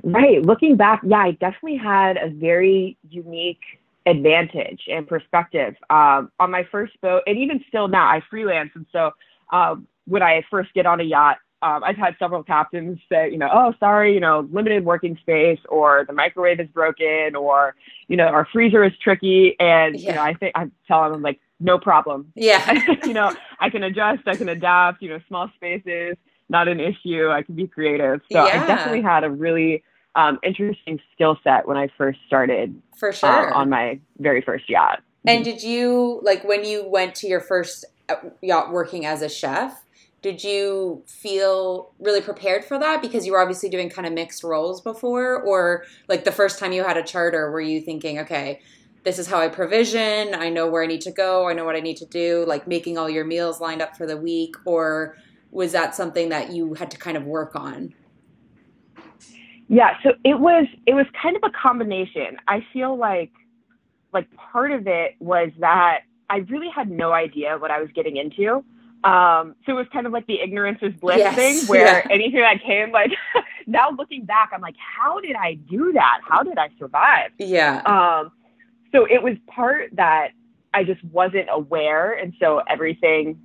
Right. 0.02 0.42
Looking 0.42 0.76
back, 0.76 1.00
yeah, 1.06 1.16
I 1.16 1.30
definitely 1.32 1.78
had 1.78 2.18
a 2.18 2.28
very 2.28 2.98
unique 3.08 3.62
advantage 4.04 4.82
and 4.88 5.08
perspective 5.08 5.74
um, 5.88 6.30
on 6.38 6.50
my 6.50 6.68
first 6.70 7.00
boat, 7.00 7.22
and 7.26 7.38
even 7.38 7.64
still 7.66 7.88
now, 7.88 8.04
I 8.04 8.20
freelance, 8.28 8.70
and 8.74 8.84
so. 8.92 9.12
Um, 9.52 9.86
when 10.06 10.22
I 10.22 10.42
first 10.50 10.72
get 10.74 10.86
on 10.86 11.00
a 11.00 11.04
yacht, 11.04 11.38
um, 11.62 11.82
I've 11.82 11.96
had 11.96 12.14
several 12.18 12.42
captains 12.42 12.98
say, 13.10 13.30
you 13.30 13.38
know, 13.38 13.48
oh, 13.50 13.72
sorry, 13.80 14.12
you 14.12 14.20
know, 14.20 14.46
limited 14.52 14.84
working 14.84 15.16
space, 15.20 15.58
or 15.68 16.04
the 16.06 16.12
microwave 16.12 16.60
is 16.60 16.68
broken, 16.68 17.34
or 17.34 17.74
you 18.08 18.16
know, 18.16 18.26
our 18.26 18.46
freezer 18.52 18.84
is 18.84 18.92
tricky, 19.02 19.56
and 19.58 19.98
yeah. 19.98 20.10
you 20.10 20.14
know, 20.16 20.22
I 20.22 20.34
think 20.34 20.52
I'm 20.54 20.72
telling 20.86 21.12
them 21.12 21.22
like, 21.22 21.40
no 21.58 21.78
problem. 21.78 22.32
Yeah, 22.34 22.84
you 23.04 23.14
know, 23.14 23.34
I 23.58 23.70
can 23.70 23.82
adjust, 23.82 24.26
I 24.26 24.36
can 24.36 24.48
adapt. 24.50 25.00
You 25.00 25.08
know, 25.10 25.18
small 25.28 25.50
spaces, 25.56 26.16
not 26.48 26.68
an 26.68 26.78
issue. 26.78 27.30
I 27.30 27.42
can 27.42 27.54
be 27.54 27.66
creative. 27.66 28.20
So 28.30 28.44
yeah. 28.44 28.62
I 28.62 28.66
definitely 28.66 29.02
had 29.02 29.24
a 29.24 29.30
really 29.30 29.82
um, 30.14 30.38
interesting 30.42 31.00
skill 31.14 31.38
set 31.42 31.66
when 31.66 31.78
I 31.78 31.88
first 31.96 32.18
started. 32.26 32.80
For 32.98 33.08
uh, 33.08 33.12
sure. 33.12 33.54
Uh, 33.54 33.58
on 33.58 33.70
my 33.70 33.98
very 34.18 34.42
first 34.42 34.68
yacht. 34.68 35.02
And 35.24 35.44
did 35.44 35.62
you 35.62 36.20
like 36.22 36.44
when 36.44 36.64
you 36.64 36.86
went 36.86 37.14
to 37.16 37.26
your 37.26 37.40
first 37.40 37.84
uh, 38.08 38.16
yacht 38.42 38.72
working 38.72 39.06
as 39.06 39.22
a 39.22 39.28
chef? 39.28 39.82
Did 40.22 40.42
you 40.42 41.02
feel 41.06 41.92
really 41.98 42.20
prepared 42.20 42.64
for 42.64 42.78
that? 42.78 43.00
Because 43.02 43.26
you 43.26 43.32
were 43.32 43.40
obviously 43.40 43.68
doing 43.68 43.90
kind 43.90 44.06
of 44.06 44.12
mixed 44.12 44.42
roles 44.42 44.80
before 44.80 45.40
or 45.42 45.84
like 46.08 46.24
the 46.24 46.32
first 46.32 46.58
time 46.58 46.72
you 46.72 46.82
had 46.82 46.96
a 46.96 47.02
charter 47.02 47.50
were 47.50 47.60
you 47.60 47.80
thinking 47.80 48.18
okay 48.18 48.60
this 49.04 49.20
is 49.20 49.28
how 49.28 49.38
i 49.38 49.46
provision 49.46 50.34
i 50.34 50.48
know 50.48 50.66
where 50.68 50.82
i 50.82 50.86
need 50.86 51.00
to 51.00 51.12
go 51.12 51.48
i 51.48 51.52
know 51.52 51.64
what 51.64 51.76
i 51.76 51.80
need 51.80 51.96
to 51.96 52.06
do 52.06 52.44
like 52.48 52.66
making 52.66 52.98
all 52.98 53.08
your 53.08 53.24
meals 53.24 53.60
lined 53.60 53.80
up 53.80 53.96
for 53.96 54.04
the 54.04 54.16
week 54.16 54.56
or 54.64 55.16
was 55.52 55.72
that 55.72 55.94
something 55.94 56.28
that 56.30 56.52
you 56.52 56.74
had 56.74 56.90
to 56.90 56.98
kind 56.98 57.16
of 57.16 57.24
work 57.24 57.54
on? 57.54 57.94
Yeah 59.68 59.96
so 60.02 60.10
it 60.24 60.38
was 60.38 60.66
it 60.86 60.94
was 60.94 61.06
kind 61.20 61.36
of 61.36 61.42
a 61.44 61.50
combination. 61.50 62.36
I 62.48 62.64
feel 62.72 62.96
like 62.96 63.30
like 64.12 64.28
part 64.34 64.70
of 64.72 64.86
it 64.86 65.14
was 65.20 65.50
that 65.58 66.00
i 66.30 66.36
really 66.48 66.70
had 66.74 66.90
no 66.90 67.12
idea 67.12 67.56
what 67.58 67.70
i 67.70 67.80
was 67.80 67.90
getting 67.94 68.16
into 68.16 68.64
um, 69.04 69.54
so 69.64 69.72
it 69.72 69.76
was 69.76 69.86
kind 69.92 70.06
of 70.06 70.12
like 70.12 70.26
the 70.26 70.40
ignorance 70.40 70.78
is 70.82 70.94
bliss 70.94 71.18
yes, 71.18 71.36
thing 71.36 71.66
where 71.68 71.98
yeah. 71.98 72.06
anything 72.10 72.40
that 72.40 72.62
came, 72.62 72.90
like 72.90 73.12
now 73.66 73.90
looking 73.90 74.24
back, 74.24 74.50
I'm 74.52 74.60
like, 74.60 74.76
how 74.78 75.20
did 75.20 75.36
I 75.36 75.54
do 75.54 75.92
that? 75.92 76.20
How 76.26 76.42
did 76.42 76.58
I 76.58 76.70
survive? 76.78 77.30
Yeah. 77.38 77.82
Um, 77.86 78.32
so 78.92 79.04
it 79.04 79.22
was 79.22 79.36
part 79.46 79.90
that 79.92 80.30
I 80.74 80.84
just 80.84 81.02
wasn't 81.04 81.48
aware. 81.50 82.12
And 82.14 82.34
so 82.40 82.62
everything 82.68 83.40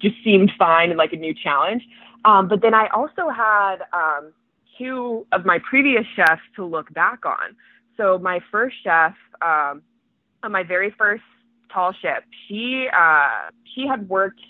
just 0.00 0.16
seemed 0.24 0.50
fine 0.58 0.90
and 0.90 0.98
like 0.98 1.12
a 1.12 1.16
new 1.16 1.34
challenge. 1.34 1.82
Um, 2.24 2.48
but 2.48 2.62
then 2.62 2.74
I 2.74 2.88
also 2.88 3.28
had 3.28 3.76
um, 3.92 4.32
two 4.78 5.26
of 5.32 5.44
my 5.44 5.58
previous 5.68 6.04
chefs 6.16 6.42
to 6.56 6.64
look 6.64 6.92
back 6.92 7.24
on. 7.24 7.56
So 7.96 8.18
my 8.18 8.40
first 8.50 8.76
chef, 8.82 9.14
um, 9.42 9.82
on 10.42 10.52
my 10.52 10.62
very 10.62 10.90
first 10.96 11.22
tall 11.72 11.92
ship, 11.92 12.24
she 12.46 12.88
uh, 12.92 13.50
she 13.74 13.86
had 13.86 14.08
worked 14.08 14.40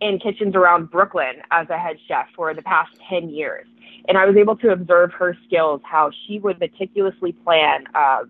in 0.00 0.18
kitchens 0.18 0.54
around 0.54 0.90
Brooklyn 0.90 1.42
as 1.50 1.68
a 1.68 1.78
head 1.78 1.96
chef 2.08 2.26
for 2.34 2.54
the 2.54 2.62
past 2.62 2.90
10 3.08 3.28
years. 3.28 3.66
And 4.08 4.16
I 4.16 4.24
was 4.24 4.36
able 4.36 4.56
to 4.56 4.70
observe 4.70 5.12
her 5.12 5.36
skills, 5.46 5.80
how 5.84 6.10
she 6.26 6.38
would 6.38 6.58
meticulously 6.58 7.32
plan, 7.32 7.84
uh, 7.94 8.20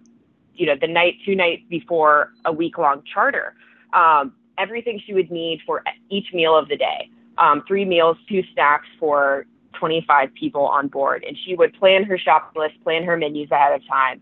you 0.54 0.66
know, 0.66 0.74
the 0.80 0.88
night, 0.88 1.14
two 1.24 1.36
nights 1.36 1.62
before 1.70 2.32
a 2.44 2.52
week 2.52 2.76
long 2.76 3.02
charter, 3.12 3.54
um, 3.92 4.32
everything 4.58 5.00
she 5.04 5.14
would 5.14 5.30
need 5.30 5.60
for 5.64 5.82
each 6.10 6.32
meal 6.34 6.56
of 6.56 6.68
the 6.68 6.76
day. 6.76 7.08
Um, 7.38 7.62
three 7.66 7.84
meals, 7.84 8.16
two 8.28 8.42
snacks 8.52 8.86
for 8.98 9.46
25 9.78 10.34
people 10.34 10.66
on 10.66 10.88
board. 10.88 11.24
And 11.26 11.36
she 11.44 11.54
would 11.54 11.72
plan 11.74 12.04
her 12.04 12.18
shopping 12.18 12.60
list, 12.60 12.74
plan 12.82 13.04
her 13.04 13.16
menus 13.16 13.50
ahead 13.50 13.72
of 13.72 13.86
time. 13.86 14.20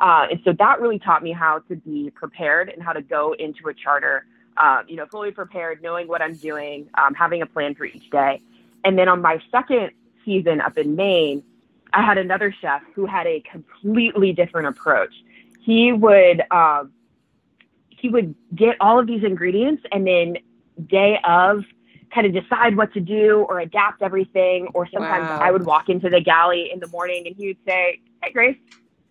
Uh, 0.00 0.26
and 0.30 0.40
so 0.44 0.52
that 0.58 0.80
really 0.80 0.98
taught 0.98 1.22
me 1.22 1.32
how 1.32 1.60
to 1.68 1.76
be 1.76 2.10
prepared 2.14 2.68
and 2.68 2.82
how 2.82 2.92
to 2.92 3.02
go 3.02 3.34
into 3.38 3.68
a 3.68 3.74
charter 3.74 4.26
um, 4.56 4.84
you 4.88 4.96
know, 4.96 5.06
fully 5.06 5.30
prepared, 5.30 5.82
knowing 5.82 6.08
what 6.08 6.22
I'm 6.22 6.34
doing, 6.34 6.88
um, 6.94 7.14
having 7.14 7.42
a 7.42 7.46
plan 7.46 7.74
for 7.74 7.84
each 7.84 8.10
day. 8.10 8.42
And 8.84 8.98
then 8.98 9.08
on 9.08 9.20
my 9.20 9.40
second 9.50 9.90
season 10.24 10.60
up 10.60 10.76
in 10.78 10.96
Maine, 10.96 11.42
I 11.92 12.02
had 12.02 12.18
another 12.18 12.54
chef 12.60 12.82
who 12.94 13.06
had 13.06 13.26
a 13.26 13.40
completely 13.50 14.32
different 14.32 14.68
approach. 14.68 15.12
He 15.60 15.92
would 15.92 16.42
um, 16.50 16.92
he 17.88 18.08
would 18.08 18.34
get 18.54 18.76
all 18.80 18.98
of 18.98 19.06
these 19.06 19.24
ingredients 19.24 19.82
and 19.92 20.06
then 20.06 20.38
day 20.86 21.18
of 21.24 21.64
kind 22.12 22.26
of 22.26 22.32
decide 22.32 22.76
what 22.76 22.92
to 22.94 23.00
do 23.00 23.46
or 23.48 23.60
adapt 23.60 24.02
everything. 24.02 24.68
Or 24.74 24.88
sometimes 24.88 25.28
wow. 25.28 25.38
I 25.40 25.50
would 25.50 25.64
walk 25.64 25.88
into 25.88 26.08
the 26.08 26.20
galley 26.20 26.70
in 26.72 26.80
the 26.80 26.88
morning 26.88 27.26
and 27.26 27.36
he 27.36 27.48
would 27.48 27.58
say, 27.66 28.00
"Hey 28.22 28.32
Grace, 28.32 28.56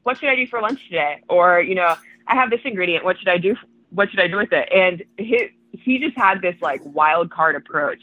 what 0.04 0.18
should 0.18 0.30
I 0.30 0.36
do 0.36 0.48
for 0.48 0.62
lunch 0.62 0.84
today?" 0.86 1.22
Or 1.28 1.62
you 1.62 1.76
know, 1.76 1.96
I 2.28 2.36
have 2.36 2.50
this 2.50 2.62
ingredient. 2.64 3.04
What 3.04 3.18
should 3.20 3.30
I 3.30 3.38
do 3.38 3.56
what 3.92 4.10
should 4.10 4.20
I 4.20 4.28
do 4.28 4.38
with 4.38 4.52
it? 4.52 4.70
And 4.74 5.04
he 5.18 5.50
he 5.72 6.00
just 6.00 6.18
had 6.18 6.42
this 6.42 6.56
like 6.62 6.82
wild 6.84 7.32
card 7.32 7.56
approach. 7.56 8.02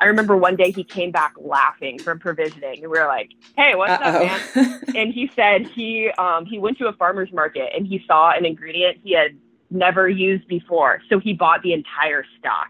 I 0.00 0.04
remember 0.06 0.36
one 0.36 0.54
day 0.54 0.70
he 0.70 0.84
came 0.84 1.10
back 1.10 1.34
laughing 1.38 1.98
from 1.98 2.20
provisioning, 2.20 2.82
and 2.82 2.90
we 2.90 2.98
were 2.98 3.06
like, 3.06 3.30
"Hey, 3.56 3.74
what's 3.74 3.92
Uh-oh. 3.92 4.26
up, 4.26 4.56
man?" 4.56 4.82
and 4.94 5.12
he 5.12 5.30
said 5.34 5.66
he 5.66 6.10
um, 6.18 6.46
he 6.46 6.58
went 6.58 6.78
to 6.78 6.88
a 6.88 6.92
farmer's 6.92 7.32
market 7.32 7.70
and 7.74 7.86
he 7.86 8.02
saw 8.06 8.30
an 8.30 8.44
ingredient 8.44 8.98
he 9.02 9.12
had 9.12 9.36
never 9.70 10.08
used 10.08 10.46
before, 10.48 11.02
so 11.08 11.18
he 11.18 11.32
bought 11.32 11.62
the 11.62 11.72
entire 11.72 12.24
stock 12.38 12.68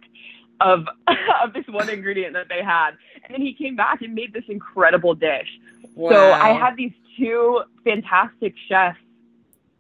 of 0.61 0.87
of 1.43 1.53
this 1.53 1.67
one 1.69 1.89
ingredient 1.89 2.33
that 2.35 2.49
they 2.49 2.63
had, 2.63 2.93
and 3.25 3.35
then 3.35 3.43
he 3.43 3.55
came 3.55 3.77
back 3.77 4.01
and 4.03 4.15
made 4.15 4.33
this 4.33 4.45
incredible 4.49 5.15
dish. 5.15 5.49
Wow. 5.95 6.11
So 6.11 6.33
I 6.33 6.53
had 6.53 6.77
these 6.77 6.93
two 7.19 7.63
fantastic 7.85 8.55
chefs 8.69 8.99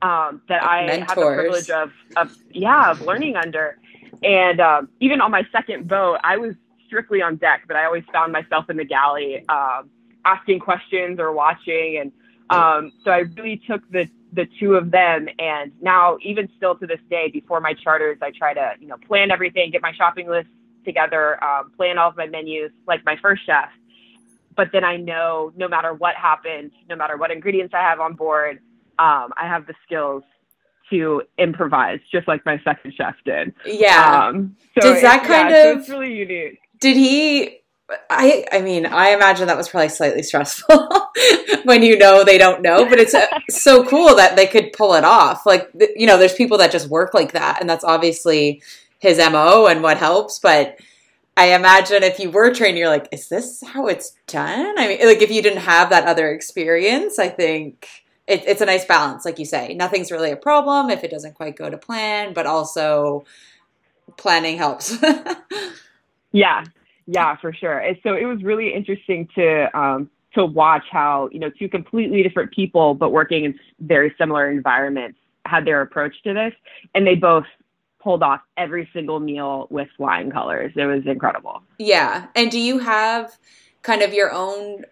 um, 0.02 0.42
that 0.48 0.62
I 0.62 0.86
Mentors. 0.86 1.08
had 1.08 1.18
the 1.18 1.34
privilege 1.34 1.70
of, 1.70 1.92
of, 2.16 2.36
yeah, 2.50 2.90
of 2.90 3.00
learning 3.02 3.36
under. 3.36 3.78
And 4.22 4.60
um, 4.60 4.88
even 5.00 5.20
on 5.20 5.30
my 5.30 5.46
second 5.52 5.88
boat, 5.88 6.18
I 6.24 6.36
was 6.36 6.54
strictly 6.86 7.22
on 7.22 7.36
deck, 7.36 7.64
but 7.66 7.76
I 7.76 7.84
always 7.84 8.04
found 8.12 8.32
myself 8.32 8.68
in 8.70 8.76
the 8.76 8.84
galley 8.84 9.44
um, 9.48 9.90
asking 10.24 10.60
questions 10.60 11.20
or 11.20 11.32
watching. 11.32 11.98
And 11.98 12.12
um, 12.50 12.92
so 13.04 13.10
I 13.10 13.18
really 13.36 13.60
took 13.66 13.88
the 13.90 14.08
the 14.30 14.46
two 14.60 14.74
of 14.74 14.90
them, 14.90 15.26
and 15.38 15.72
now 15.80 16.18
even 16.20 16.50
still 16.56 16.74
to 16.76 16.86
this 16.86 17.00
day, 17.08 17.28
before 17.28 17.60
my 17.60 17.72
charters, 17.72 18.18
I 18.20 18.30
try 18.30 18.52
to 18.52 18.74
you 18.78 18.86
know 18.86 18.96
plan 19.06 19.30
everything, 19.30 19.70
get 19.70 19.80
my 19.80 19.92
shopping 19.92 20.28
list 20.28 20.48
together, 20.84 21.42
um, 21.42 21.70
plan 21.76 21.98
all 21.98 22.10
of 22.10 22.16
my 22.16 22.26
menus 22.26 22.70
like 22.86 23.04
my 23.04 23.16
first 23.16 23.44
chef. 23.46 23.70
But 24.54 24.70
then 24.72 24.84
I 24.84 24.96
know 24.96 25.52
no 25.56 25.68
matter 25.68 25.94
what 25.94 26.16
happens, 26.16 26.72
no 26.88 26.96
matter 26.96 27.16
what 27.16 27.30
ingredients 27.30 27.74
I 27.74 27.80
have 27.80 28.00
on 28.00 28.14
board, 28.14 28.60
um, 28.98 29.32
I 29.36 29.46
have 29.46 29.66
the 29.66 29.74
skills 29.84 30.22
to 30.90 31.22
improvise, 31.38 32.00
just 32.10 32.26
like 32.28 32.44
my 32.46 32.60
second 32.64 32.94
chef 32.96 33.14
did. 33.24 33.54
Yeah. 33.64 34.28
Um, 34.28 34.56
so 34.80 34.92
Does 34.92 35.02
that 35.02 35.24
kind 35.24 35.50
yeah, 35.50 35.56
of? 35.56 35.74
So 35.74 35.80
it's 35.80 35.88
really 35.88 36.14
unique. 36.14 36.58
Did 36.80 36.96
he? 36.96 37.58
I 38.10 38.44
I 38.52 38.60
mean, 38.60 38.86
I 38.86 39.10
imagine 39.10 39.46
that 39.46 39.56
was 39.56 39.68
probably 39.68 39.88
slightly 39.88 40.22
stressful 40.22 40.88
when 41.64 41.82
you 41.82 41.96
know 41.96 42.22
they 42.22 42.36
don't 42.36 42.60
know, 42.60 42.86
but 42.88 42.98
it's 42.98 43.14
uh, 43.14 43.26
so 43.50 43.84
cool 43.84 44.14
that 44.16 44.36
they 44.36 44.46
could 44.46 44.72
pull 44.72 44.94
it 44.94 45.04
off. 45.04 45.46
Like 45.46 45.70
you 45.96 46.06
know, 46.06 46.18
there's 46.18 46.34
people 46.34 46.58
that 46.58 46.70
just 46.70 46.88
work 46.88 47.14
like 47.14 47.32
that, 47.32 47.60
and 47.60 47.68
that's 47.68 47.84
obviously 47.84 48.62
his 48.98 49.18
mo 49.18 49.66
and 49.66 49.82
what 49.82 49.96
helps. 49.96 50.38
But 50.38 50.78
I 51.36 51.54
imagine 51.54 52.02
if 52.02 52.18
you 52.18 52.30
were 52.30 52.52
trained, 52.52 52.76
you're 52.76 52.88
like, 52.88 53.08
is 53.12 53.28
this 53.28 53.62
how 53.66 53.86
it's 53.86 54.16
done? 54.26 54.78
I 54.78 54.88
mean, 54.88 55.06
like 55.06 55.22
if 55.22 55.30
you 55.30 55.40
didn't 55.40 55.60
have 55.60 55.90
that 55.90 56.06
other 56.06 56.30
experience, 56.30 57.18
I 57.18 57.28
think 57.28 57.88
it, 58.28 58.44
it's 58.46 58.60
a 58.60 58.66
nice 58.66 58.84
balance, 58.84 59.24
like 59.24 59.38
you 59.38 59.46
say. 59.46 59.74
Nothing's 59.74 60.12
really 60.12 60.30
a 60.30 60.36
problem 60.36 60.90
if 60.90 61.02
it 61.02 61.10
doesn't 61.10 61.34
quite 61.34 61.56
go 61.56 61.70
to 61.70 61.78
plan, 61.78 62.34
but 62.34 62.46
also 62.46 63.24
planning 64.16 64.58
helps. 64.58 64.96
yeah, 66.32 66.64
yeah, 67.06 67.36
for 67.36 67.52
sure. 67.52 67.78
And 67.78 67.96
so 68.02 68.14
it 68.14 68.26
was 68.26 68.42
really 68.42 68.74
interesting 68.74 69.28
to 69.34 69.78
um, 69.78 70.10
to 70.34 70.44
watch 70.44 70.84
how 70.90 71.30
you 71.32 71.40
know 71.40 71.50
two 71.50 71.68
completely 71.68 72.22
different 72.22 72.52
people, 72.52 72.94
but 72.94 73.10
working 73.10 73.44
in 73.44 73.58
very 73.80 74.14
similar 74.18 74.50
environments, 74.50 75.18
had 75.46 75.64
their 75.64 75.80
approach 75.80 76.14
to 76.24 76.34
this, 76.34 76.52
and 76.94 77.06
they 77.06 77.14
both 77.14 77.46
pulled 78.00 78.22
off 78.22 78.40
every 78.56 78.88
single 78.92 79.20
meal 79.20 79.66
with 79.70 79.88
flying 79.96 80.30
colors. 80.30 80.72
It 80.76 80.84
was 80.84 81.04
incredible. 81.06 81.62
Yeah. 81.78 82.26
And 82.36 82.50
do 82.50 82.60
you 82.60 82.78
have 82.78 83.36
kind 83.82 84.02
of 84.02 84.12
your 84.12 84.32
own 84.32 84.84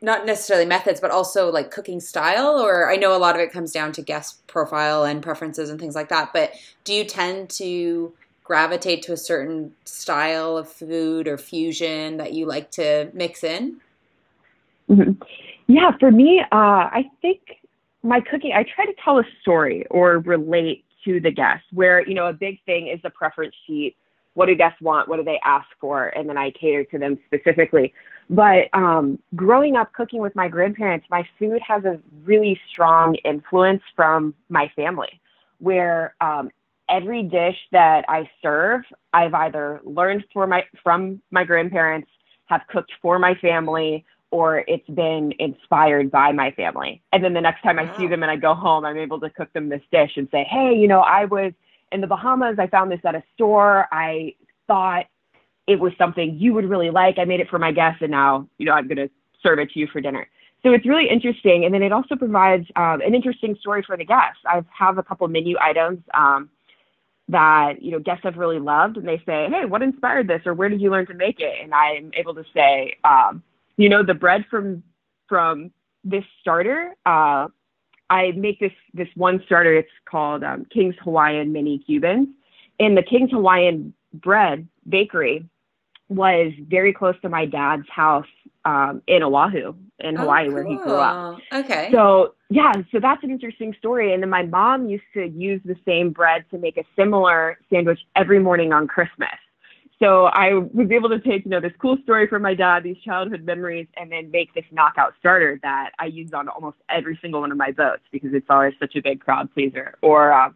not 0.00 0.26
necessarily 0.26 0.66
methods, 0.66 1.00
but 1.00 1.10
also 1.10 1.50
like 1.50 1.70
cooking 1.70 2.00
style? 2.00 2.58
Or 2.58 2.90
I 2.90 2.96
know 2.96 3.16
a 3.16 3.18
lot 3.18 3.34
of 3.34 3.40
it 3.40 3.52
comes 3.52 3.72
down 3.72 3.92
to 3.92 4.02
guest 4.02 4.46
profile 4.46 5.04
and 5.04 5.22
preferences 5.22 5.70
and 5.70 5.80
things 5.80 5.94
like 5.94 6.08
that. 6.08 6.32
But 6.32 6.52
do 6.84 6.92
you 6.92 7.04
tend 7.04 7.50
to 7.50 8.12
gravitate 8.44 9.02
to 9.02 9.12
a 9.12 9.16
certain 9.16 9.74
style 9.84 10.56
of 10.56 10.70
food 10.70 11.28
or 11.28 11.36
fusion 11.36 12.16
that 12.16 12.32
you 12.32 12.46
like 12.46 12.70
to 12.72 13.10
mix 13.12 13.44
in? 13.44 13.80
Mm-hmm. 14.88 15.22
Yeah, 15.66 15.90
for 16.00 16.10
me, 16.10 16.40
uh, 16.40 16.44
I 16.50 17.10
think 17.20 17.40
my 18.02 18.20
cooking, 18.20 18.52
I 18.54 18.62
try 18.62 18.86
to 18.86 18.94
tell 19.04 19.18
a 19.18 19.24
story 19.42 19.84
or 19.90 20.18
relate 20.18 20.84
to 21.04 21.20
the 21.20 21.30
guests, 21.30 21.66
where, 21.72 22.06
you 22.06 22.14
know, 22.14 22.26
a 22.26 22.32
big 22.32 22.58
thing 22.64 22.88
is 22.88 23.00
the 23.02 23.10
preference 23.10 23.54
sheet. 23.66 23.96
What 24.34 24.46
do 24.46 24.54
guests 24.54 24.80
want? 24.80 25.08
What 25.08 25.16
do 25.16 25.24
they 25.24 25.40
ask 25.44 25.66
for? 25.80 26.08
And 26.08 26.28
then 26.28 26.38
I 26.38 26.50
cater 26.50 26.84
to 26.84 26.98
them 26.98 27.18
specifically. 27.26 27.92
But 28.30 28.68
um, 28.74 29.18
growing 29.34 29.76
up 29.76 29.92
cooking 29.94 30.20
with 30.20 30.36
my 30.36 30.48
grandparents, 30.48 31.06
my 31.10 31.26
food 31.38 31.60
has 31.66 31.84
a 31.84 31.98
really 32.24 32.60
strong 32.70 33.14
influence 33.24 33.82
from 33.96 34.34
my 34.50 34.70
family, 34.76 35.20
where 35.58 36.14
um, 36.20 36.50
every 36.90 37.22
dish 37.22 37.56
that 37.72 38.04
I 38.08 38.28
serve, 38.42 38.82
I've 39.14 39.34
either 39.34 39.80
learned 39.84 40.24
for 40.32 40.46
my 40.46 40.64
from 40.82 41.22
my 41.30 41.44
grandparents, 41.44 42.08
have 42.46 42.62
cooked 42.68 42.92
for 43.00 43.18
my 43.18 43.34
family, 43.36 44.04
or 44.30 44.64
it's 44.68 44.88
been 44.90 45.32
inspired 45.38 46.10
by 46.10 46.32
my 46.32 46.50
family. 46.52 47.02
And 47.12 47.24
then 47.24 47.32
the 47.32 47.40
next 47.40 47.62
time 47.62 47.78
I 47.78 47.90
see 47.96 48.06
them 48.06 48.22
and 48.22 48.30
I 48.30 48.36
go 48.36 48.54
home, 48.54 48.84
I'm 48.84 48.98
able 48.98 49.20
to 49.20 49.30
cook 49.30 49.52
them 49.54 49.70
this 49.70 49.82
dish 49.90 50.12
and 50.16 50.28
say, 50.30 50.44
hey, 50.44 50.74
you 50.74 50.86
know, 50.86 51.00
I 51.00 51.24
was 51.24 51.52
in 51.92 52.02
the 52.02 52.06
Bahamas. 52.06 52.58
I 52.58 52.66
found 52.66 52.92
this 52.92 53.00
at 53.04 53.14
a 53.14 53.22
store. 53.34 53.86
I 53.90 54.34
thought 54.66 55.06
it 55.68 55.78
was 55.78 55.92
something 55.98 56.36
you 56.38 56.54
would 56.54 56.64
really 56.64 56.90
like. 56.90 57.18
I 57.18 57.24
made 57.24 57.40
it 57.40 57.48
for 57.50 57.58
my 57.58 57.70
guests, 57.70 58.00
and 58.00 58.10
now 58.10 58.48
you 58.58 58.66
know 58.66 58.72
I'm 58.72 58.88
going 58.88 58.96
to 58.96 59.10
serve 59.42 59.58
it 59.58 59.70
to 59.70 59.78
you 59.78 59.86
for 59.86 60.00
dinner. 60.00 60.26
So 60.62 60.72
it's 60.72 60.86
really 60.86 61.08
interesting, 61.08 61.64
and 61.64 61.72
then 61.72 61.82
it 61.82 61.92
also 61.92 62.16
provides 62.16 62.66
um, 62.74 63.00
an 63.02 63.14
interesting 63.14 63.56
story 63.60 63.84
for 63.86 63.96
the 63.96 64.04
guests. 64.04 64.40
I 64.44 64.64
have 64.76 64.98
a 64.98 65.02
couple 65.04 65.28
menu 65.28 65.56
items 65.60 66.00
um, 66.14 66.48
that 67.28 67.80
you 67.80 67.92
know 67.92 68.00
guests 68.00 68.24
have 68.24 68.36
really 68.36 68.58
loved, 68.58 68.96
and 68.96 69.06
they 69.06 69.22
say, 69.26 69.48
"Hey, 69.50 69.66
what 69.66 69.82
inspired 69.82 70.26
this?" 70.26 70.40
or 70.46 70.54
"Where 70.54 70.70
did 70.70 70.80
you 70.80 70.90
learn 70.90 71.06
to 71.06 71.14
make 71.14 71.38
it?" 71.38 71.54
And 71.62 71.72
I'm 71.74 72.10
able 72.16 72.34
to 72.34 72.44
say, 72.54 72.96
um, 73.04 73.42
"You 73.76 73.88
know, 73.90 74.02
the 74.02 74.14
bread 74.14 74.46
from 74.50 74.82
from 75.28 75.70
this 76.02 76.24
starter." 76.40 76.94
Uh, 77.04 77.48
I 78.10 78.32
make 78.32 78.58
this 78.58 78.72
this 78.94 79.08
one 79.14 79.42
starter. 79.44 79.74
It's 79.74 79.88
called 80.06 80.42
um, 80.42 80.64
King's 80.72 80.96
Hawaiian 81.04 81.52
Mini 81.52 81.78
Cubans, 81.78 82.28
and 82.80 82.96
the 82.96 83.02
King's 83.02 83.30
Hawaiian 83.30 83.92
bread 84.14 84.66
bakery 84.88 85.46
was 86.08 86.52
very 86.68 86.92
close 86.92 87.14
to 87.22 87.28
my 87.28 87.44
dad's 87.44 87.88
house 87.88 88.26
um, 88.64 89.02
in 89.06 89.22
Oahu, 89.22 89.74
in 90.00 90.16
oh, 90.16 90.20
Hawaii, 90.20 90.46
cool. 90.46 90.54
where 90.54 90.64
he 90.64 90.76
grew 90.76 90.94
up. 90.94 91.38
Okay. 91.52 91.90
So 91.92 92.34
yeah, 92.50 92.72
so 92.92 92.98
that's 93.00 93.22
an 93.22 93.30
interesting 93.30 93.74
story. 93.78 94.12
And 94.12 94.22
then 94.22 94.30
my 94.30 94.42
mom 94.42 94.88
used 94.88 95.04
to 95.14 95.26
use 95.26 95.60
the 95.64 95.76
same 95.86 96.10
bread 96.10 96.44
to 96.50 96.58
make 96.58 96.76
a 96.76 96.84
similar 96.96 97.58
sandwich 97.70 98.00
every 98.16 98.38
morning 98.38 98.72
on 98.72 98.86
Christmas. 98.86 99.28
So 99.98 100.26
I 100.26 100.54
was 100.54 100.90
able 100.92 101.08
to 101.08 101.18
take, 101.18 101.44
you 101.44 101.50
know, 101.50 101.60
this 101.60 101.72
cool 101.80 101.98
story 102.04 102.28
from 102.28 102.42
my 102.42 102.54
dad, 102.54 102.84
these 102.84 102.98
childhood 102.98 103.44
memories, 103.44 103.88
and 103.96 104.12
then 104.12 104.30
make 104.30 104.54
this 104.54 104.64
knockout 104.70 105.14
starter 105.18 105.58
that 105.62 105.90
I 105.98 106.06
use 106.06 106.32
on 106.32 106.48
almost 106.48 106.76
every 106.88 107.18
single 107.20 107.40
one 107.40 107.50
of 107.50 107.58
my 107.58 107.72
boats 107.72 108.02
because 108.12 108.32
it's 108.32 108.46
always 108.48 108.74
such 108.78 108.94
a 108.94 109.02
big 109.02 109.20
crowd 109.20 109.52
pleaser. 109.52 109.94
Or 110.00 110.32
uh, 110.32 110.50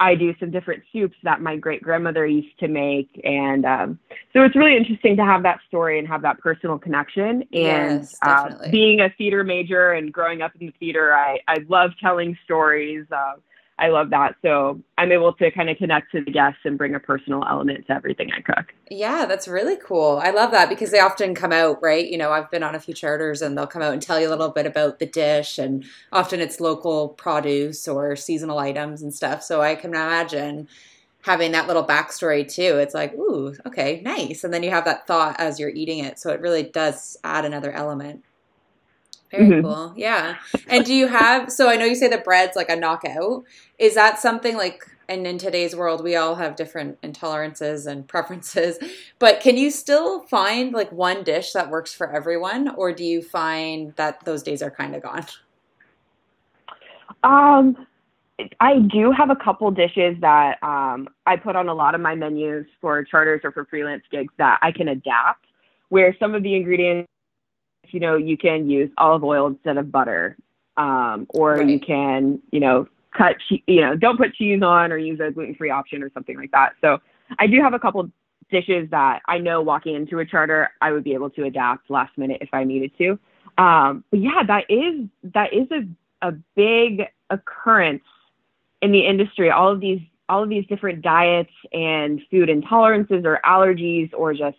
I 0.00 0.14
do 0.14 0.34
some 0.40 0.50
different 0.50 0.82
soups 0.92 1.16
that 1.24 1.42
my 1.42 1.56
great 1.56 1.82
grandmother 1.82 2.26
used 2.26 2.58
to 2.60 2.68
make. 2.68 3.20
And 3.22 3.66
um, 3.66 3.98
so 4.32 4.42
it's 4.42 4.56
really 4.56 4.74
interesting 4.74 5.14
to 5.18 5.24
have 5.24 5.42
that 5.42 5.60
story 5.68 5.98
and 5.98 6.08
have 6.08 6.22
that 6.22 6.38
personal 6.38 6.78
connection. 6.78 7.42
And 7.52 8.00
yes, 8.00 8.18
uh, 8.22 8.48
being 8.70 9.00
a 9.00 9.10
theater 9.10 9.44
major 9.44 9.92
and 9.92 10.10
growing 10.10 10.40
up 10.40 10.52
in 10.58 10.68
the 10.68 10.72
theater, 10.80 11.14
I, 11.14 11.38
I 11.46 11.58
love 11.68 11.90
telling 12.00 12.36
stories. 12.44 13.04
Uh, 13.12 13.34
I 13.80 13.88
love 13.88 14.10
that. 14.10 14.36
So 14.42 14.80
I'm 14.98 15.10
able 15.10 15.32
to 15.32 15.50
kind 15.50 15.70
of 15.70 15.78
connect 15.78 16.12
to 16.12 16.22
the 16.22 16.30
guests 16.30 16.60
and 16.64 16.76
bring 16.76 16.94
a 16.94 17.00
personal 17.00 17.42
element 17.48 17.86
to 17.86 17.94
everything 17.94 18.30
I 18.30 18.42
cook. 18.42 18.74
Yeah, 18.90 19.24
that's 19.24 19.48
really 19.48 19.76
cool. 19.76 20.20
I 20.22 20.30
love 20.30 20.50
that 20.50 20.68
because 20.68 20.90
they 20.90 21.00
often 21.00 21.34
come 21.34 21.50
out, 21.52 21.82
right? 21.82 22.06
You 22.06 22.18
know, 22.18 22.30
I've 22.30 22.50
been 22.50 22.62
on 22.62 22.74
a 22.74 22.80
few 22.80 22.92
charters 22.92 23.40
and 23.40 23.56
they'll 23.56 23.66
come 23.66 23.82
out 23.82 23.94
and 23.94 24.02
tell 24.02 24.20
you 24.20 24.28
a 24.28 24.30
little 24.30 24.50
bit 24.50 24.66
about 24.66 24.98
the 24.98 25.06
dish, 25.06 25.58
and 25.58 25.84
often 26.12 26.40
it's 26.40 26.60
local 26.60 27.08
produce 27.08 27.88
or 27.88 28.14
seasonal 28.16 28.58
items 28.58 29.00
and 29.00 29.14
stuff. 29.14 29.42
So 29.42 29.62
I 29.62 29.74
can 29.74 29.90
imagine 29.90 30.68
having 31.22 31.52
that 31.52 31.66
little 31.66 31.86
backstory 31.86 32.50
too. 32.50 32.78
It's 32.78 32.94
like, 32.94 33.14
ooh, 33.14 33.54
okay, 33.66 34.00
nice. 34.02 34.44
And 34.44 34.52
then 34.52 34.62
you 34.62 34.70
have 34.70 34.84
that 34.84 35.06
thought 35.06 35.36
as 35.38 35.58
you're 35.58 35.70
eating 35.70 36.04
it. 36.04 36.18
So 36.18 36.30
it 36.30 36.40
really 36.40 36.62
does 36.62 37.16
add 37.24 37.44
another 37.44 37.72
element. 37.72 38.24
Very 39.30 39.46
mm-hmm. 39.46 39.62
cool. 39.62 39.92
Yeah. 39.96 40.36
And 40.68 40.84
do 40.84 40.94
you 40.94 41.06
have, 41.06 41.52
so 41.52 41.68
I 41.68 41.76
know 41.76 41.84
you 41.84 41.94
say 41.94 42.08
the 42.08 42.18
bread's 42.18 42.56
like 42.56 42.68
a 42.68 42.76
knockout. 42.76 43.44
Is 43.78 43.94
that 43.94 44.18
something 44.18 44.56
like, 44.56 44.84
and 45.08 45.26
in 45.26 45.38
today's 45.38 45.74
world, 45.74 46.04
we 46.04 46.14
all 46.16 46.36
have 46.36 46.56
different 46.56 47.00
intolerances 47.02 47.86
and 47.86 48.06
preferences, 48.06 48.78
but 49.18 49.40
can 49.40 49.56
you 49.56 49.70
still 49.70 50.22
find 50.22 50.72
like 50.72 50.90
one 50.92 51.24
dish 51.24 51.52
that 51.52 51.70
works 51.70 51.92
for 51.92 52.10
everyone? 52.10 52.68
Or 52.76 52.92
do 52.92 53.04
you 53.04 53.22
find 53.22 53.94
that 53.96 54.24
those 54.24 54.42
days 54.42 54.62
are 54.62 54.70
kind 54.70 54.94
of 54.94 55.02
gone? 55.02 55.26
Um, 57.22 57.86
I 58.60 58.78
do 58.78 59.12
have 59.12 59.30
a 59.30 59.36
couple 59.36 59.70
dishes 59.70 60.16
that 60.20 60.62
um, 60.62 61.08
I 61.26 61.36
put 61.36 61.56
on 61.56 61.68
a 61.68 61.74
lot 61.74 61.94
of 61.94 62.00
my 62.00 62.14
menus 62.14 62.66
for 62.80 63.04
charters 63.04 63.42
or 63.44 63.52
for 63.52 63.64
freelance 63.66 64.04
gigs 64.10 64.32
that 64.38 64.58
I 64.62 64.72
can 64.72 64.88
adapt, 64.88 65.44
where 65.88 66.16
some 66.18 66.34
of 66.34 66.42
the 66.42 66.54
ingredients 66.54 67.10
you 67.88 68.00
know, 68.00 68.16
you 68.16 68.36
can 68.36 68.68
use 68.68 68.90
olive 68.98 69.24
oil 69.24 69.46
instead 69.46 69.76
of 69.76 69.90
butter, 69.90 70.36
um, 70.76 71.26
or 71.30 71.56
right. 71.56 71.68
you 71.68 71.80
can, 71.80 72.40
you 72.50 72.60
know, 72.60 72.86
cut, 73.16 73.36
che- 73.48 73.64
you 73.66 73.80
know, 73.80 73.96
don't 73.96 74.16
put 74.16 74.34
cheese 74.34 74.62
on 74.62 74.92
or 74.92 74.98
use 74.98 75.20
a 75.20 75.30
gluten 75.30 75.54
free 75.54 75.70
option 75.70 76.02
or 76.02 76.10
something 76.12 76.36
like 76.36 76.50
that. 76.52 76.72
So 76.80 76.98
I 77.38 77.46
do 77.46 77.60
have 77.60 77.74
a 77.74 77.78
couple 77.78 78.08
dishes 78.50 78.90
that 78.90 79.20
I 79.26 79.38
know 79.38 79.62
walking 79.62 79.94
into 79.94 80.18
a 80.18 80.26
charter 80.26 80.70
I 80.80 80.92
would 80.92 81.04
be 81.04 81.14
able 81.14 81.30
to 81.30 81.44
adapt 81.44 81.90
last 81.90 82.16
minute 82.18 82.38
if 82.40 82.50
I 82.52 82.64
needed 82.64 82.92
to. 82.98 83.18
Um, 83.62 84.04
but 84.10 84.20
yeah, 84.20 84.42
that 84.46 84.64
is 84.68 85.08
that 85.34 85.52
is 85.52 85.68
a 85.70 85.86
a 86.22 86.32
big 86.54 87.02
occurrence 87.30 88.02
in 88.82 88.92
the 88.92 89.06
industry. 89.06 89.50
All 89.50 89.70
of 89.70 89.80
these 89.80 90.00
all 90.28 90.42
of 90.42 90.48
these 90.48 90.66
different 90.66 91.02
diets 91.02 91.50
and 91.72 92.20
food 92.30 92.48
intolerances 92.48 93.24
or 93.24 93.40
allergies 93.44 94.10
or 94.14 94.32
just 94.32 94.56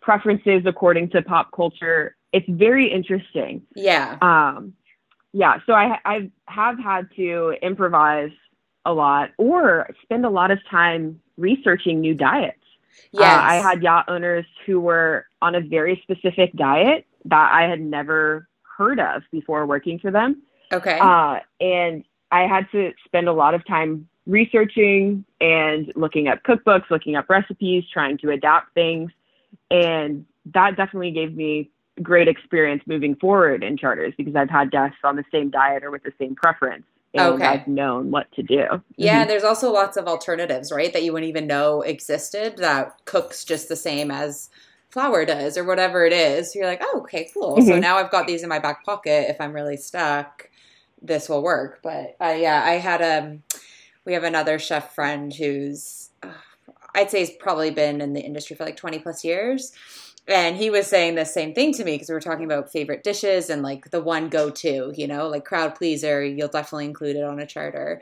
preferences 0.00 0.62
according 0.66 1.08
to 1.10 1.22
pop 1.22 1.50
culture 1.54 2.16
it's 2.34 2.48
very 2.48 2.90
interesting. 2.90 3.62
Yeah. 3.76 4.18
Um, 4.20 4.74
yeah, 5.32 5.58
so 5.66 5.72
I 5.72 5.98
I 6.04 6.30
have 6.46 6.78
had 6.78 7.08
to 7.16 7.54
improvise 7.62 8.32
a 8.84 8.92
lot 8.92 9.30
or 9.38 9.88
spend 10.02 10.26
a 10.26 10.30
lot 10.30 10.50
of 10.50 10.58
time 10.68 11.20
researching 11.36 12.00
new 12.00 12.14
diets. 12.14 12.58
Yeah. 13.12 13.22
Uh, 13.22 13.40
I 13.40 13.54
had 13.56 13.82
yacht 13.82 14.06
owners 14.08 14.46
who 14.66 14.80
were 14.80 15.26
on 15.40 15.54
a 15.54 15.60
very 15.60 16.00
specific 16.02 16.52
diet 16.54 17.06
that 17.24 17.52
I 17.52 17.68
had 17.68 17.80
never 17.80 18.48
heard 18.76 18.98
of 18.98 19.22
before 19.30 19.64
working 19.64 19.98
for 20.00 20.10
them. 20.10 20.42
Okay. 20.72 20.98
Uh, 21.00 21.38
and 21.60 22.04
I 22.32 22.42
had 22.42 22.68
to 22.72 22.92
spend 23.04 23.28
a 23.28 23.32
lot 23.32 23.54
of 23.54 23.64
time 23.64 24.08
researching 24.26 25.24
and 25.40 25.92
looking 25.94 26.26
up 26.28 26.42
cookbooks, 26.42 26.90
looking 26.90 27.14
up 27.14 27.30
recipes, 27.30 27.84
trying 27.92 28.18
to 28.18 28.30
adapt 28.30 28.74
things. 28.74 29.12
And 29.70 30.26
that 30.52 30.76
definitely 30.76 31.12
gave 31.12 31.34
me 31.34 31.70
great 32.02 32.28
experience 32.28 32.82
moving 32.86 33.14
forward 33.16 33.62
in 33.62 33.76
charters 33.76 34.14
because 34.16 34.34
I've 34.34 34.50
had 34.50 34.70
guests 34.70 34.98
on 35.04 35.16
the 35.16 35.24
same 35.30 35.50
diet 35.50 35.84
or 35.84 35.90
with 35.90 36.02
the 36.02 36.12
same 36.18 36.34
preference. 36.34 36.84
And 37.14 37.34
okay. 37.34 37.44
I've 37.44 37.68
known 37.68 38.10
what 38.10 38.30
to 38.32 38.42
do. 38.42 38.64
Yeah, 38.96 39.20
mm-hmm. 39.20 39.28
there's 39.28 39.44
also 39.44 39.70
lots 39.70 39.96
of 39.96 40.08
alternatives, 40.08 40.72
right? 40.72 40.92
That 40.92 41.04
you 41.04 41.12
wouldn't 41.12 41.28
even 41.28 41.46
know 41.46 41.82
existed 41.82 42.56
that 42.56 43.04
cooks 43.04 43.44
just 43.44 43.68
the 43.68 43.76
same 43.76 44.10
as 44.10 44.50
flour 44.90 45.24
does 45.24 45.56
or 45.56 45.64
whatever 45.64 46.04
it 46.04 46.12
is. 46.12 46.52
So 46.52 46.58
You're 46.58 46.68
like, 46.68 46.82
oh, 46.82 47.00
okay, 47.02 47.30
cool. 47.32 47.56
Mm-hmm. 47.56 47.68
So 47.68 47.78
now 47.78 47.98
I've 47.98 48.10
got 48.10 48.26
these 48.26 48.42
in 48.42 48.48
my 48.48 48.58
back 48.58 48.84
pocket. 48.84 49.30
If 49.30 49.40
I'm 49.40 49.52
really 49.52 49.76
stuck, 49.76 50.50
this 51.00 51.28
will 51.28 51.42
work. 51.42 51.80
But 51.84 52.16
uh, 52.20 52.34
yeah, 52.36 52.62
I 52.64 52.74
had 52.74 53.00
a, 53.00 53.18
um, 53.18 53.42
we 54.04 54.12
have 54.14 54.24
another 54.24 54.58
chef 54.58 54.94
friend 54.94 55.32
who's, 55.32 56.10
uh, 56.22 56.30
I'd 56.96 57.10
say 57.10 57.20
he's 57.20 57.30
probably 57.30 57.70
been 57.70 58.00
in 58.00 58.12
the 58.12 58.20
industry 58.20 58.56
for 58.56 58.64
like 58.64 58.76
20 58.76 58.98
plus 58.98 59.24
years 59.24 59.72
and 60.26 60.56
he 60.56 60.70
was 60.70 60.86
saying 60.86 61.16
the 61.16 61.26
same 61.26 61.54
thing 61.54 61.72
to 61.74 61.84
me 61.84 61.94
because 61.94 62.08
we 62.08 62.14
were 62.14 62.20
talking 62.20 62.46
about 62.46 62.72
favorite 62.72 63.02
dishes 63.02 63.50
and 63.50 63.62
like 63.62 63.90
the 63.90 64.00
one 64.00 64.28
go 64.28 64.50
to, 64.50 64.92
you 64.96 65.06
know, 65.06 65.28
like 65.28 65.44
crowd 65.44 65.74
pleaser, 65.74 66.24
you'll 66.24 66.48
definitely 66.48 66.86
include 66.86 67.16
it 67.16 67.24
on 67.24 67.40
a 67.40 67.46
charter. 67.46 68.00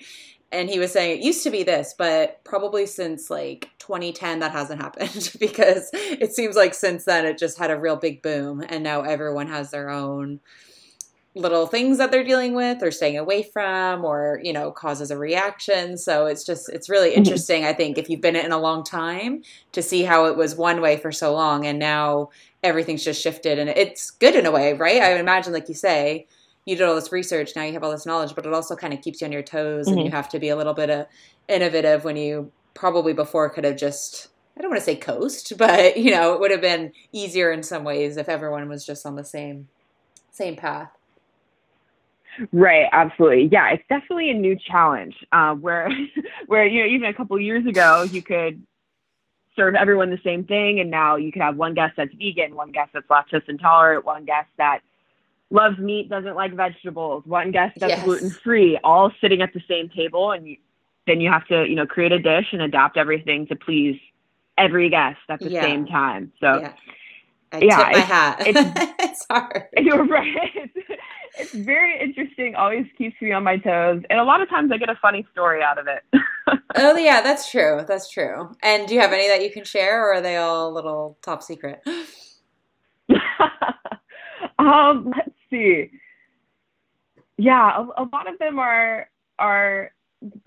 And 0.53 0.69
he 0.69 0.79
was 0.79 0.93
saying 0.93 1.19
it 1.19 1.25
used 1.25 1.43
to 1.45 1.51
be 1.51 1.63
this, 1.63 1.95
but 1.97 2.45
probably 2.45 2.87
since 2.87 3.31
like 3.31 3.71
2010 3.79 4.41
that 4.41 4.53
hasn't 4.53 4.81
happened 4.81 5.33
because 5.41 5.91
it 5.93 6.33
seems 6.33 6.55
like 6.55 6.75
since 6.75 7.05
then 7.05 7.25
it 7.27 7.39
just 7.39 7.59
had 7.59 7.71
a 7.71 7.81
real 7.81 7.97
big 7.97 8.23
boom 8.23 8.63
and 8.69 8.85
now 8.85 9.03
everyone 9.03 9.49
has 9.49 9.71
their 9.71 9.91
own 9.91 10.41
little 11.35 11.67
things 11.67 11.97
that 11.97 12.11
they're 12.11 12.25
dealing 12.25 12.55
with 12.55 12.83
or 12.83 12.91
staying 12.91 13.17
away 13.17 13.43
from 13.43 14.05
or 14.05 14.39
you 14.43 14.53
know 14.53 14.71
causes 14.71 15.11
a 15.11 15.17
reaction 15.17 15.97
so 15.97 16.27
it's 16.27 16.45
just 16.45 16.69
it's 16.69 16.91
really 16.91 17.11
mm-hmm. 17.11 17.19
interesting 17.19 17.65
i 17.65 17.73
think 17.73 17.97
if 17.97 18.11
you've 18.11 18.21
been 18.21 18.37
in 18.37 18.53
a 18.53 18.59
long 18.59 18.85
time 18.85 19.43
to 19.73 19.81
see 19.81 20.03
how 20.03 20.27
it 20.27 20.37
was 20.37 20.55
one 20.55 20.83
way 20.83 20.97
for 20.97 21.11
so 21.11 21.33
long 21.33 21.65
and 21.65 21.79
now 21.79 22.29
everything's 22.63 23.03
just 23.03 23.23
shifted 23.23 23.59
and 23.59 23.71
it's 23.71 24.11
good 24.11 24.35
in 24.35 24.45
a 24.45 24.51
way 24.51 24.75
right 24.75 25.01
i 25.01 25.11
would 25.11 25.21
imagine 25.21 25.55
like 25.55 25.69
you 25.69 25.75
say 25.75 26.27
you 26.67 26.77
did 26.77 26.87
all 26.87 26.95
this 26.95 27.13
research 27.13 27.53
now 27.57 27.63
you 27.63 27.73
have 27.73 27.83
all 27.83 27.91
this 27.91 28.07
knowledge 28.07 28.35
but 28.35 28.45
it 28.45 28.53
also 28.53 28.77
kind 28.77 28.93
of 28.93 29.01
keeps 29.01 29.23
you 29.23 29.27
on 29.27 29.33
your 29.33 29.43
toes 29.43 29.87
mm-hmm. 29.87 29.93
and 29.93 30.01
you 30.01 30.09
mm-hmm. 30.09 30.17
have 30.17 30.29
to 30.29 30.39
be 30.39 30.51
a 30.51 30.57
little 30.57 30.75
bit 30.75 30.91
of 30.91 31.01
uh, 31.01 31.05
innovative 31.49 32.05
when 32.05 32.17
you 32.17 32.53
probably 32.75 33.15
before 33.15 33.49
could 33.49 33.65
have 33.65 33.77
just 33.77 34.29
I 34.55 34.61
don't 34.61 34.71
want 34.71 34.81
to 34.81 34.85
say 34.85 34.97
coast, 34.97 35.55
but 35.59 35.97
you 35.97 36.11
know, 36.11 36.35
it 36.35 36.41
would 36.41 36.51
have 36.51 36.61
been 36.61 36.93
easier 37.11 37.51
in 37.51 37.63
some 37.63 37.85
ways 37.85 38.19
if 38.19 38.29
everyone 38.29 38.69
was 38.69 38.85
just 38.85 39.07
on 39.07 39.17
the 39.17 39.25
same 39.25 39.69
same 40.31 40.57
path. 40.57 40.91
Right, 42.53 42.87
absolutely. 42.93 43.49
Yeah, 43.53 43.71
it's 43.73 43.85
definitely 43.89 44.31
a 44.31 44.35
new 44.35 44.57
challenge. 44.57 45.15
Uh, 45.33 45.55
where, 45.55 45.91
where 46.47 46.67
you 46.67 46.83
know, 46.83 46.89
even 46.89 47.09
a 47.09 47.15
couple 47.15 47.39
years 47.39 47.67
ago, 47.67 48.03
you 48.03 48.23
could 48.23 48.65
serve 49.55 49.75
everyone 49.75 50.11
the 50.11 50.21
same 50.25 50.45
thing, 50.45 50.81
and 50.81 50.91
now 50.91 51.17
you 51.17 51.31
could 51.31 51.43
have 51.43 51.57
one 51.57 51.75
guest 51.75 51.95
that's 51.97 52.13
vegan, 52.15 52.55
one 52.55 52.73
guest 52.73 52.91
that's 52.95 53.07
lactose 53.09 53.49
intolerant, 53.49 54.05
one 54.05 54.25
guest 54.25 54.49
that 54.57 54.81
loves 55.51 55.79
meat, 55.79 56.09
doesn't 56.09 56.35
like 56.35 56.55
vegetables, 56.55 57.25
one 57.27 57.51
guest 57.51 57.79
that's 57.79 57.91
yes. 57.91 58.05
gluten 58.05 58.31
free, 58.31 58.79
all 58.83 59.13
sitting 59.21 59.43
at 59.43 59.53
the 59.53 59.63
same 59.69 59.91
table, 59.91 60.33
and 60.33 60.47
you, 60.47 60.57
then 61.07 61.21
you 61.21 61.31
have 61.31 61.47
to, 61.49 61.67
you 61.69 61.75
know, 61.75 61.87
create 61.87 62.13
a 62.13 62.19
dish 62.19 62.47
and 62.53 62.63
adapt 62.63 62.97
everything 62.97 63.47
to 63.49 63.57
please 63.57 64.01
every 64.57 64.89
guest 64.89 65.19
at 65.29 65.41
the 65.41 65.51
yeah. 65.51 65.63
same 65.63 65.87
time. 65.87 66.33
So. 66.41 66.61
Yeah. 66.61 66.73
I 67.55 67.59
yeah, 67.59 67.77
tip 67.77 67.93
my 67.93 67.99
hat. 67.99 68.43
It's, 68.47 68.95
it's 68.99 69.27
hard. 69.31 69.65
You're 69.77 70.07
right 70.07 70.71
it's 71.39 71.53
very 71.53 72.01
interesting. 72.01 72.32
Always 72.57 72.87
keeps 72.99 73.21
me 73.21 73.33
on 73.33 73.45
my 73.45 73.57
toes, 73.57 74.03
and 74.11 74.19
a 74.19 74.25
lot 74.25 74.41
of 74.41 74.49
times 74.49 74.71
I 74.73 74.79
get 74.79 74.89
a 74.89 74.97
funny 75.01 75.27
story 75.33 75.63
out 75.63 75.79
of 75.79 75.87
it. 75.87 76.03
oh 76.77 76.97
yeah, 76.97 77.21
that's 77.23 77.51
true. 77.51 77.85
That's 77.87 78.11
true. 78.11 78.55
And 78.63 78.87
do 78.89 78.95
you 78.95 79.01
have 79.01 79.13
any 79.13 79.29
that 79.29 79.43
you 79.43 79.51
can 79.51 79.65
share, 79.65 80.03
or 80.05 80.15
are 80.15 80.21
they 80.21 80.37
all 80.37 80.69
a 80.69 80.73
little 80.73 81.19
top 81.23 81.43
secret? 81.43 81.83
um, 84.59 85.13
let's 85.17 85.31
see. 85.51 85.91
Yeah, 87.39 87.79
a, 87.79 88.03
a 88.03 88.05
lot 88.13 88.29
of 88.31 88.39
them 88.39 88.59
are 88.59 89.09
are 89.39 89.93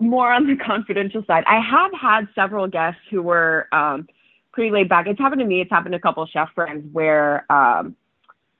more 0.00 0.32
on 0.32 0.46
the 0.46 0.56
confidential 0.66 1.22
side. 1.26 1.44
I 1.46 1.60
have 1.60 1.92
had 1.92 2.28
several 2.34 2.66
guests 2.68 3.00
who 3.10 3.22
were 3.22 3.68
um, 3.72 4.06
pretty 4.52 4.70
laid 4.70 4.88
back. 4.88 5.06
It's 5.06 5.18
happened 5.18 5.40
to 5.40 5.46
me. 5.46 5.60
It's 5.60 5.70
happened 5.70 5.92
to 5.92 5.98
a 5.98 6.00
couple 6.00 6.22
of 6.22 6.30
chef 6.30 6.48
friends 6.54 6.84
where 6.92 7.50
um, 7.52 7.96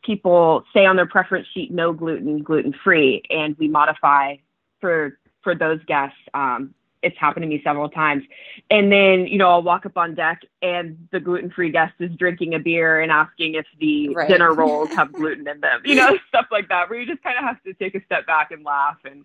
people 0.07 0.65
say 0.73 0.87
on 0.87 0.97
their 0.97 1.07
preference 1.07 1.47
sheet 1.53 1.71
no 1.73 1.93
gluten, 1.93 2.43
gluten 2.43 2.75
free, 2.85 3.23
and 3.29 3.57
we 3.59 3.69
modify 3.69 4.37
for 4.81 5.19
for 5.43 5.55
those 5.55 5.81
guests. 5.87 6.19
Um, 6.33 6.75
it's 7.03 7.17
happened 7.19 7.45
to 7.45 7.49
me 7.49 7.61
several 7.63 7.89
times. 7.89 8.25
And 8.71 8.91
then, 8.91 9.27
you 9.27 9.39
know, 9.39 9.49
I'll 9.49 9.63
walk 9.63 9.87
up 9.87 9.97
on 9.97 10.15
deck 10.15 10.43
and 10.61 11.09
the 11.13 11.21
gluten 11.21 11.51
free 11.51 11.71
guest 11.71 11.93
is 12.01 12.11
drinking 12.17 12.55
a 12.55 12.59
beer 12.59 13.01
and 13.01 13.13
asking 13.13 13.55
if 13.55 13.67
the 13.79 14.09
right. 14.15 14.29
dinner 14.29 14.53
rolls 14.55 14.89
have 14.91 15.13
gluten 15.13 15.47
in 15.47 15.61
them, 15.61 15.83
you 15.85 15.95
know, 15.95 16.19
stuff 16.29 16.47
like 16.51 16.69
that, 16.69 16.91
where 16.91 16.99
you 16.99 17.07
just 17.07 17.23
kind 17.23 17.39
of 17.39 17.45
have 17.45 17.63
to 17.63 17.75
take 17.75 17.95
a 17.95 18.05
step 18.05 18.27
back 18.27 18.51
and 18.51 18.65
laugh 18.65 18.97
and 19.05 19.25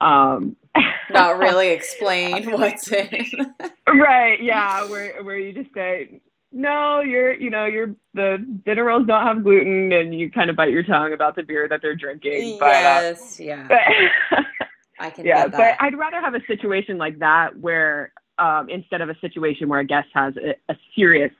um 0.00 0.54
not 1.10 1.38
really 1.38 1.68
explain 1.70 2.50
what's 2.52 2.90
in. 2.92 3.54
right. 3.86 4.42
Yeah. 4.42 4.88
Where, 4.88 5.22
where 5.22 5.38
you 5.38 5.52
just 5.52 5.74
say, 5.74 6.20
no, 6.58 7.00
you're, 7.00 7.32
you 7.34 7.50
know, 7.50 7.66
you're 7.66 7.94
the 8.14 8.44
dinner 8.66 8.84
rolls 8.84 9.06
don't 9.06 9.24
have 9.24 9.44
gluten, 9.44 9.92
and 9.92 10.12
you 10.12 10.28
kind 10.28 10.50
of 10.50 10.56
bite 10.56 10.72
your 10.72 10.82
tongue 10.82 11.12
about 11.12 11.36
the 11.36 11.44
beer 11.44 11.68
that 11.68 11.80
they're 11.80 11.94
drinking. 11.94 12.58
Yes, 12.60 13.36
but, 13.38 13.42
uh, 13.42 13.44
yeah. 13.44 13.66
But, 13.68 14.44
I 14.98 15.10
can. 15.10 15.24
Yeah, 15.24 15.46
but 15.46 15.76
I'd 15.78 15.96
rather 15.96 16.20
have 16.20 16.34
a 16.34 16.44
situation 16.48 16.98
like 16.98 17.20
that 17.20 17.56
where 17.56 18.12
um, 18.40 18.68
instead 18.68 19.00
of 19.00 19.08
a 19.08 19.16
situation 19.20 19.68
where 19.68 19.78
a 19.78 19.84
guest 19.84 20.08
has 20.14 20.34
a, 20.36 20.56
a 20.72 20.76
serious 20.96 21.30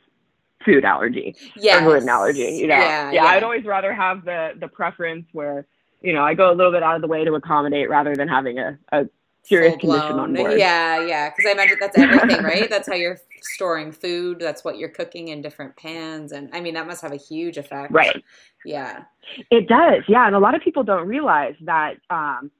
food 0.64 0.84
allergy 0.84 1.34
yes. 1.56 1.82
or 1.82 1.84
gluten 1.84 2.08
allergy. 2.08 2.42
You 2.42 2.68
know, 2.68 2.76
yeah, 2.76 3.10
yeah, 3.10 3.12
yeah, 3.12 3.24
I'd 3.24 3.42
always 3.42 3.64
rather 3.64 3.92
have 3.92 4.24
the 4.24 4.52
the 4.60 4.68
preference 4.68 5.26
where 5.32 5.66
you 6.00 6.12
know 6.12 6.22
I 6.22 6.34
go 6.34 6.52
a 6.52 6.54
little 6.54 6.70
bit 6.70 6.84
out 6.84 6.94
of 6.94 7.02
the 7.02 7.08
way 7.08 7.24
to 7.24 7.34
accommodate 7.34 7.90
rather 7.90 8.14
than 8.14 8.28
having 8.28 8.60
a, 8.60 8.78
a 8.92 9.06
serious 9.48 9.76
condition 9.76 10.18
on 10.18 10.34
board. 10.34 10.58
Yeah, 10.58 11.04
yeah. 11.04 11.30
Because 11.30 11.46
I 11.46 11.52
imagine 11.52 11.76
that's 11.80 11.98
everything, 11.98 12.42
right? 12.42 12.68
That's 12.78 12.88
how 12.88 12.94
you're 12.94 13.18
storing 13.40 13.92
food. 13.92 14.38
That's 14.40 14.64
what 14.64 14.78
you're 14.78 14.88
cooking 14.88 15.28
in 15.28 15.42
different 15.42 15.76
pans, 15.76 16.32
and 16.32 16.50
I 16.52 16.60
mean 16.60 16.74
that 16.74 16.86
must 16.86 17.02
have 17.02 17.12
a 17.12 17.16
huge 17.16 17.56
effect. 17.56 17.92
Right. 17.92 18.22
Yeah. 18.64 19.04
It 19.50 19.68
does. 19.68 20.04
Yeah, 20.08 20.26
and 20.26 20.34
a 20.34 20.38
lot 20.38 20.54
of 20.54 20.62
people 20.62 20.84
don't 20.84 21.06
realize 21.06 21.54
that. 21.62 21.96
Um, 22.10 22.50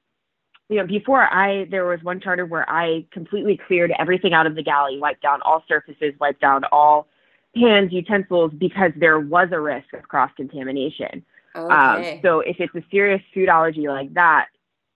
you 0.68 0.77
know, 0.77 0.87
before 0.87 1.22
I 1.22 1.64
there 1.70 1.87
was 1.87 2.03
one 2.03 2.20
charter 2.20 2.44
where 2.44 2.68
I 2.70 3.07
completely 3.11 3.59
cleared 3.66 3.92
everything 3.98 4.35
out 4.35 4.46
of 4.46 4.55
the 4.55 4.62
galley, 4.62 4.98
wiped 4.98 5.22
down 5.22 5.40
all 5.42 5.64
surfaces, 5.66 6.12
wiped 6.20 6.40
down 6.40 6.64
all 6.72 7.09
pans, 7.55 7.92
utensils, 7.92 8.53
because 8.59 8.92
there 8.96 9.18
was 9.18 9.48
a 9.53 9.61
risk 9.61 9.92
of 9.94 10.07
cross 10.09 10.31
contamination. 10.37 11.24
Okay. 11.57 11.74
Um, 11.74 12.20
so 12.22 12.40
if 12.40 12.57
it's 12.61 12.74
a 12.74 12.85
serious 12.90 13.22
food 13.33 13.48
allergy 13.48 13.88
like 13.88 14.12
that, 14.14 14.48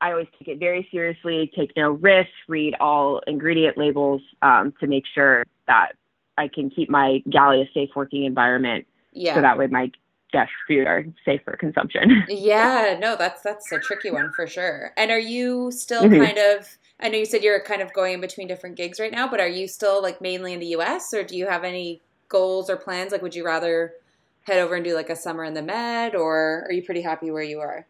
I 0.02 0.10
always 0.10 0.26
take 0.36 0.48
it 0.48 0.58
very 0.58 0.86
seriously, 0.90 1.50
take 1.56 1.72
no 1.76 1.92
risks, 1.92 2.32
read 2.48 2.74
all 2.80 3.20
ingredient 3.28 3.78
labels 3.78 4.20
um, 4.42 4.74
to 4.80 4.88
make 4.88 5.04
sure 5.14 5.44
that 5.68 5.92
I 6.36 6.48
can 6.48 6.70
keep 6.70 6.90
my 6.90 7.22
galley 7.30 7.62
a 7.62 7.70
safe 7.72 7.90
working 7.94 8.24
environment. 8.24 8.84
Yeah. 9.12 9.36
So 9.36 9.42
that 9.42 9.56
way 9.56 9.68
my 9.68 9.92
guest 10.32 10.50
food 10.66 10.88
are 10.88 11.04
safe 11.24 11.40
for 11.44 11.56
consumption. 11.56 12.24
Yeah, 12.28 12.98
no, 13.00 13.14
that's 13.16 13.42
that's 13.42 13.70
a 13.70 13.78
tricky 13.78 14.10
one 14.10 14.32
for 14.32 14.48
sure. 14.48 14.92
And 14.96 15.12
are 15.12 15.20
you 15.20 15.70
still 15.70 16.02
mm-hmm. 16.02 16.24
kind 16.24 16.38
of 16.38 16.76
I 16.98 17.08
know 17.08 17.18
you 17.18 17.26
said 17.26 17.44
you're 17.44 17.62
kind 17.62 17.80
of 17.80 17.92
going 17.92 18.14
in 18.14 18.20
between 18.20 18.48
different 18.48 18.76
gigs 18.76 18.98
right 18.98 19.12
now, 19.12 19.28
but 19.28 19.38
are 19.38 19.48
you 19.48 19.68
still 19.68 20.02
like 20.02 20.20
mainly 20.20 20.52
in 20.52 20.58
the 20.58 20.74
US 20.78 21.14
or 21.14 21.22
do 21.22 21.36
you 21.36 21.46
have 21.46 21.62
any 21.62 22.00
goals 22.28 22.68
or 22.68 22.76
plans? 22.76 23.12
Like 23.12 23.22
would 23.22 23.36
you 23.36 23.44
rather 23.44 23.92
head 24.42 24.58
over 24.58 24.74
and 24.74 24.84
do 24.84 24.96
like 24.96 25.10
a 25.10 25.16
summer 25.16 25.44
in 25.44 25.54
the 25.54 25.62
med 25.62 26.16
or 26.16 26.64
are 26.66 26.72
you 26.72 26.82
pretty 26.82 27.02
happy 27.02 27.30
where 27.30 27.44
you 27.44 27.60
are? 27.60 27.86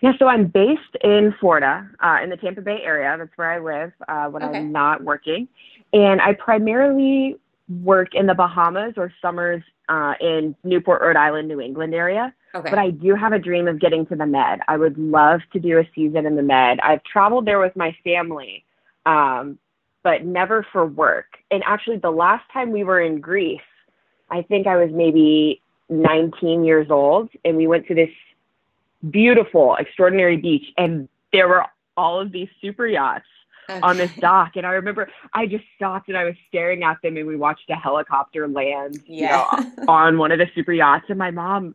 Yeah, 0.00 0.12
so 0.18 0.28
I'm 0.28 0.46
based 0.46 0.96
in 1.04 1.34
Florida, 1.38 1.88
uh, 2.02 2.18
in 2.22 2.30
the 2.30 2.36
Tampa 2.36 2.62
Bay 2.62 2.78
area. 2.82 3.14
That's 3.18 3.36
where 3.36 3.50
I 3.50 3.58
live 3.58 3.92
uh, 4.08 4.28
when 4.30 4.42
okay. 4.42 4.58
I'm 4.58 4.72
not 4.72 5.04
working. 5.04 5.46
And 5.92 6.20
I 6.22 6.32
primarily 6.32 7.36
work 7.82 8.14
in 8.14 8.26
the 8.26 8.34
Bahamas 8.34 8.94
or 8.96 9.12
summers 9.20 9.62
uh, 9.88 10.14
in 10.20 10.54
Newport, 10.64 11.02
Rhode 11.02 11.16
Island, 11.16 11.48
New 11.48 11.60
England 11.60 11.94
area. 11.94 12.32
Okay. 12.54 12.70
But 12.70 12.78
I 12.78 12.90
do 12.90 13.14
have 13.14 13.32
a 13.32 13.38
dream 13.38 13.68
of 13.68 13.78
getting 13.78 14.06
to 14.06 14.16
the 14.16 14.26
Med. 14.26 14.60
I 14.68 14.76
would 14.76 14.98
love 14.98 15.40
to 15.52 15.60
do 15.60 15.78
a 15.78 15.88
season 15.94 16.26
in 16.26 16.34
the 16.34 16.42
Med. 16.42 16.80
I've 16.80 17.02
traveled 17.04 17.46
there 17.46 17.60
with 17.60 17.76
my 17.76 17.94
family, 18.02 18.64
um, 19.06 19.58
but 20.02 20.24
never 20.24 20.66
for 20.72 20.86
work. 20.86 21.26
And 21.50 21.62
actually, 21.66 21.98
the 21.98 22.10
last 22.10 22.44
time 22.52 22.72
we 22.72 22.84
were 22.84 23.00
in 23.00 23.20
Greece, 23.20 23.60
I 24.30 24.42
think 24.42 24.66
I 24.66 24.76
was 24.76 24.90
maybe 24.92 25.60
19 25.90 26.64
years 26.64 26.88
old, 26.90 27.28
and 27.44 27.56
we 27.56 27.66
went 27.66 27.86
to 27.88 27.94
this 27.94 28.10
beautiful, 29.08 29.76
extraordinary 29.76 30.36
beach, 30.36 30.66
and 30.76 31.08
there 31.32 31.48
were 31.48 31.64
all 31.96 32.20
of 32.20 32.32
these 32.32 32.48
super 32.60 32.86
yachts 32.86 33.26
okay. 33.68 33.80
on 33.80 33.96
this 33.96 34.10
dock. 34.16 34.52
And 34.56 34.66
I 34.66 34.72
remember 34.72 35.08
I 35.34 35.46
just 35.46 35.64
stopped 35.76 36.08
and 36.08 36.16
I 36.16 36.24
was 36.24 36.34
staring 36.48 36.82
at 36.82 36.98
them, 37.02 37.16
and 37.16 37.26
we 37.26 37.36
watched 37.36 37.70
a 37.70 37.76
helicopter 37.76 38.48
land, 38.48 39.00
yeah. 39.06 39.46
you 39.56 39.64
know, 39.76 39.84
on 39.88 40.18
one 40.18 40.32
of 40.32 40.38
the 40.38 40.46
super 40.54 40.72
yachts. 40.72 41.06
And 41.08 41.18
my 41.18 41.30
mom 41.30 41.74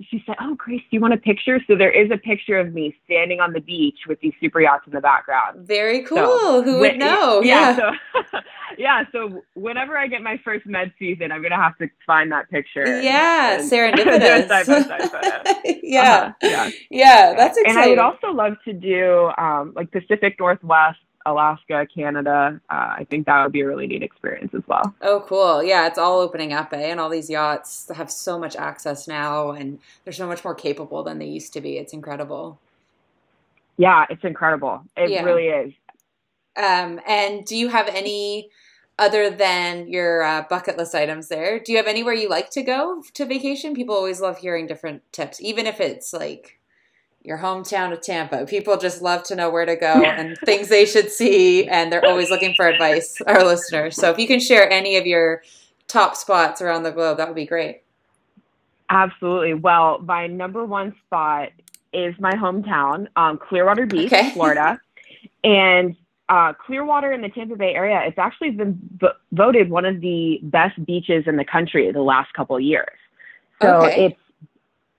she 0.00 0.22
said, 0.24 0.36
"Oh, 0.40 0.54
Grace, 0.54 0.80
do 0.80 0.96
you 0.96 1.00
want 1.00 1.14
a 1.14 1.18
picture?" 1.18 1.60
So 1.66 1.76
there 1.76 1.90
is 1.90 2.10
a 2.10 2.16
picture 2.16 2.58
of 2.58 2.72
me 2.72 2.96
standing 3.04 3.40
on 3.40 3.52
the 3.52 3.60
beach 3.60 3.98
with 4.08 4.20
these 4.20 4.32
super 4.40 4.60
yachts 4.60 4.86
in 4.86 4.92
the 4.92 5.00
background. 5.00 5.66
Very 5.66 6.02
cool. 6.02 6.18
So, 6.18 6.62
Who 6.62 6.78
would 6.80 6.98
know? 6.98 7.42
Yeah. 7.42 7.76
Yeah. 7.76 7.76
So, 7.76 8.38
yeah. 8.78 9.04
So 9.12 9.42
whenever 9.54 9.98
I 9.98 10.06
get 10.06 10.22
my 10.22 10.40
first 10.44 10.66
med 10.66 10.92
season, 10.98 11.30
I'm 11.30 11.42
gonna 11.42 11.56
have 11.56 11.76
to 11.78 11.88
find 12.06 12.32
that 12.32 12.50
picture. 12.50 13.02
Yeah, 13.02 13.60
and, 13.60 13.62
serendipitous. 13.70 14.48
side 14.48 14.66
side 14.66 15.64
yeah. 15.82 16.02
Uh-huh. 16.02 16.32
Yeah. 16.42 16.70
Yeah. 16.90 17.34
That's 17.36 17.58
exciting. 17.58 17.76
And 17.76 17.78
I 17.78 17.88
would 17.88 17.98
also 17.98 18.28
love 18.28 18.54
to 18.64 18.72
do 18.72 19.30
um, 19.36 19.72
like 19.76 19.90
Pacific 19.90 20.36
Northwest 20.38 20.98
Alaska, 21.26 21.86
Canada. 21.94 22.60
Uh, 22.70 22.94
I 22.98 23.06
think 23.08 23.26
that 23.26 23.42
would 23.42 23.52
be 23.52 23.60
a 23.60 23.66
really 23.66 23.86
neat 23.86 24.02
experience 24.02 24.54
as 24.54 24.62
well. 24.66 24.94
Oh, 25.02 25.24
cool. 25.26 25.62
Yeah, 25.62 25.86
it's 25.86 25.98
all 25.98 26.20
opening 26.20 26.52
up, 26.52 26.72
eh? 26.72 26.90
And 26.90 27.00
all 27.00 27.08
these 27.08 27.30
yachts 27.30 27.90
have 27.94 28.10
so 28.10 28.38
much 28.38 28.56
access 28.56 29.06
now, 29.08 29.50
and 29.50 29.78
they're 30.04 30.12
so 30.12 30.26
much 30.26 30.44
more 30.44 30.54
capable 30.54 31.02
than 31.02 31.18
they 31.18 31.26
used 31.26 31.52
to 31.54 31.60
be. 31.60 31.78
It's 31.78 31.92
incredible. 31.92 32.58
Yeah, 33.76 34.06
it's 34.10 34.24
incredible. 34.24 34.82
It 34.96 35.10
yeah. 35.10 35.22
really 35.22 35.48
is. 35.48 35.72
Um, 36.56 37.00
and 37.06 37.44
do 37.44 37.56
you 37.56 37.68
have 37.68 37.88
any 37.88 38.50
other 38.98 39.30
than 39.30 39.88
your 39.88 40.22
uh, 40.22 40.44
bucket 40.48 40.76
list 40.76 40.94
items 40.94 41.28
there? 41.28 41.58
Do 41.58 41.72
you 41.72 41.78
have 41.78 41.86
anywhere 41.86 42.14
you 42.14 42.28
like 42.28 42.50
to 42.50 42.62
go 42.62 43.02
to 43.14 43.24
vacation? 43.24 43.74
People 43.74 43.94
always 43.94 44.20
love 44.20 44.38
hearing 44.38 44.66
different 44.66 45.02
tips, 45.12 45.40
even 45.40 45.66
if 45.66 45.80
it's 45.80 46.12
like 46.12 46.60
your 47.24 47.38
hometown 47.38 47.92
of 47.92 48.00
Tampa. 48.00 48.44
People 48.46 48.76
just 48.76 49.00
love 49.00 49.22
to 49.24 49.36
know 49.36 49.50
where 49.50 49.64
to 49.64 49.76
go 49.76 50.02
and 50.02 50.36
things 50.38 50.68
they 50.68 50.84
should 50.84 51.10
see, 51.10 51.66
and 51.68 51.92
they're 51.92 52.04
always 52.04 52.30
looking 52.30 52.54
for 52.54 52.66
advice, 52.66 53.20
our 53.26 53.44
listeners. 53.44 53.96
So 53.96 54.10
if 54.10 54.18
you 54.18 54.26
can 54.26 54.40
share 54.40 54.68
any 54.70 54.96
of 54.96 55.06
your 55.06 55.42
top 55.88 56.16
spots 56.16 56.60
around 56.60 56.82
the 56.82 56.90
globe, 56.90 57.18
that 57.18 57.28
would 57.28 57.36
be 57.36 57.46
great. 57.46 57.82
Absolutely. 58.90 59.54
Well, 59.54 60.00
my 60.00 60.26
number 60.26 60.64
one 60.64 60.94
spot 61.06 61.50
is 61.92 62.14
my 62.18 62.32
hometown, 62.32 63.06
um, 63.16 63.38
Clearwater 63.38 63.86
Beach, 63.86 64.12
okay. 64.12 64.30
Florida. 64.32 64.80
and 65.44 65.96
uh, 66.28 66.52
Clearwater 66.54 67.12
in 67.12 67.20
the 67.20 67.28
Tampa 67.28 67.56
Bay 67.56 67.74
area, 67.74 68.02
it's 68.06 68.18
actually 68.18 68.50
been 68.50 68.78
v- 68.96 69.08
voted 69.32 69.70
one 69.70 69.84
of 69.84 70.00
the 70.00 70.40
best 70.42 70.82
beaches 70.84 71.24
in 71.26 71.36
the 71.36 71.44
country 71.44 71.90
the 71.92 72.00
last 72.00 72.32
couple 72.32 72.56
of 72.56 72.62
years. 72.62 72.88
So 73.60 73.82
okay. 73.82 74.06
it's 74.06 74.18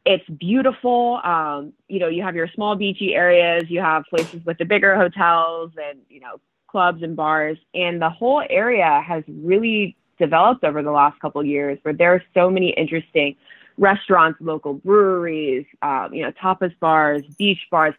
it's 0.05 0.27
beautiful. 0.29 1.21
Um, 1.23 1.73
you 1.87 1.99
know, 1.99 2.07
you 2.07 2.23
have 2.23 2.35
your 2.35 2.47
small 2.49 2.75
beachy 2.75 3.15
areas, 3.15 3.69
you 3.69 3.79
have 3.79 4.03
places 4.09 4.43
with 4.45 4.57
the 4.57 4.65
bigger 4.65 4.95
hotels 4.95 5.71
and, 5.81 5.99
you 6.09 6.19
know, 6.19 6.39
clubs 6.67 7.03
and 7.03 7.15
bars. 7.15 7.57
And 7.73 8.01
the 8.01 8.09
whole 8.09 8.43
area 8.49 9.01
has 9.05 9.23
really 9.27 9.95
developed 10.19 10.63
over 10.63 10.83
the 10.83 10.91
last 10.91 11.19
couple 11.19 11.41
of 11.41 11.47
years 11.47 11.79
where 11.83 11.93
there 11.93 12.13
are 12.13 12.23
so 12.33 12.49
many 12.49 12.71
interesting 12.71 13.35
restaurants, 13.77 14.39
local 14.41 14.73
breweries, 14.73 15.65
um, 15.81 16.13
you 16.13 16.23
know, 16.23 16.31
tapas 16.31 16.77
bars, 16.79 17.23
beach 17.37 17.59
bars. 17.71 17.95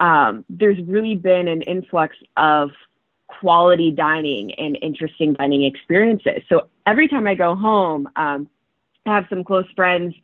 Um, 0.00 0.44
there's 0.48 0.82
really 0.84 1.14
been 1.14 1.48
an 1.48 1.62
influx 1.62 2.16
of 2.36 2.70
quality 3.26 3.90
dining 3.90 4.52
and 4.54 4.76
interesting 4.82 5.34
dining 5.34 5.64
experiences. 5.64 6.42
So 6.48 6.68
every 6.86 7.08
time 7.08 7.26
I 7.26 7.34
go 7.34 7.54
home, 7.54 8.08
um, 8.16 8.48
have 9.06 9.26
some 9.28 9.44
close 9.44 9.66
friends 9.74 10.14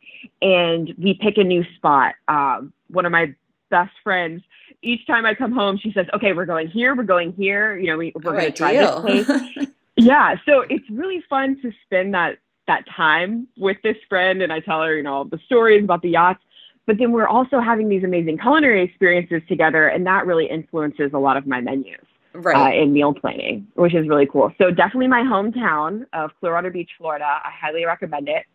and 0.41 0.93
we 0.97 1.13
pick 1.13 1.37
a 1.37 1.43
new 1.43 1.63
spot. 1.75 2.15
Um, 2.27 2.73
one 2.89 3.05
of 3.05 3.11
my 3.11 3.33
best 3.69 3.91
friends, 4.03 4.41
each 4.81 5.05
time 5.05 5.25
I 5.25 5.33
come 5.33 5.51
home, 5.51 5.77
she 5.77 5.91
says, 5.91 6.07
okay, 6.13 6.33
we're 6.33 6.45
going 6.45 6.67
here, 6.67 6.95
we're 6.95 7.03
going 7.03 7.33
here. 7.33 7.77
You 7.77 7.87
know, 7.87 7.97
we, 7.97 8.11
we're 8.15 8.31
going 8.31 8.45
to 8.45 8.51
try 8.51 8.73
this 8.73 9.25
place. 9.25 9.67
yeah. 9.97 10.35
So 10.45 10.61
it's 10.61 10.89
really 10.89 11.23
fun 11.29 11.59
to 11.61 11.71
spend 11.85 12.13
that, 12.13 12.37
that 12.67 12.85
time 12.95 13.47
with 13.57 13.77
this 13.83 13.97
friend. 14.07 14.41
And 14.41 14.53
I 14.53 14.59
tell 14.59 14.81
her, 14.81 14.95
you 14.95 15.03
know, 15.03 15.25
the 15.25 15.39
stories 15.45 15.83
about 15.83 16.01
the 16.01 16.09
yachts, 16.09 16.41
but 16.85 16.97
then 16.97 17.11
we're 17.11 17.27
also 17.27 17.59
having 17.59 17.89
these 17.89 18.03
amazing 18.03 18.37
culinary 18.37 18.83
experiences 18.83 19.41
together. 19.47 19.87
And 19.87 20.05
that 20.05 20.25
really 20.25 20.45
influences 20.45 21.11
a 21.13 21.19
lot 21.19 21.37
of 21.37 21.45
my 21.45 21.61
menus. 21.61 21.97
Right. 22.31 22.77
Uh, 22.77 22.83
in 22.83 22.93
meal 22.93 23.11
planning, 23.11 23.67
which 23.73 23.95
is 23.95 24.07
really 24.07 24.27
cool. 24.27 24.53
So 24.59 24.69
definitely 24.69 25.07
my 25.07 25.23
hometown 25.23 26.05
of 26.13 26.29
Clearwater 26.39 26.69
Beach, 26.69 26.91
Florida. 26.95 27.25
I 27.25 27.49
highly 27.49 27.85
recommend 27.85 28.29
it. 28.29 28.45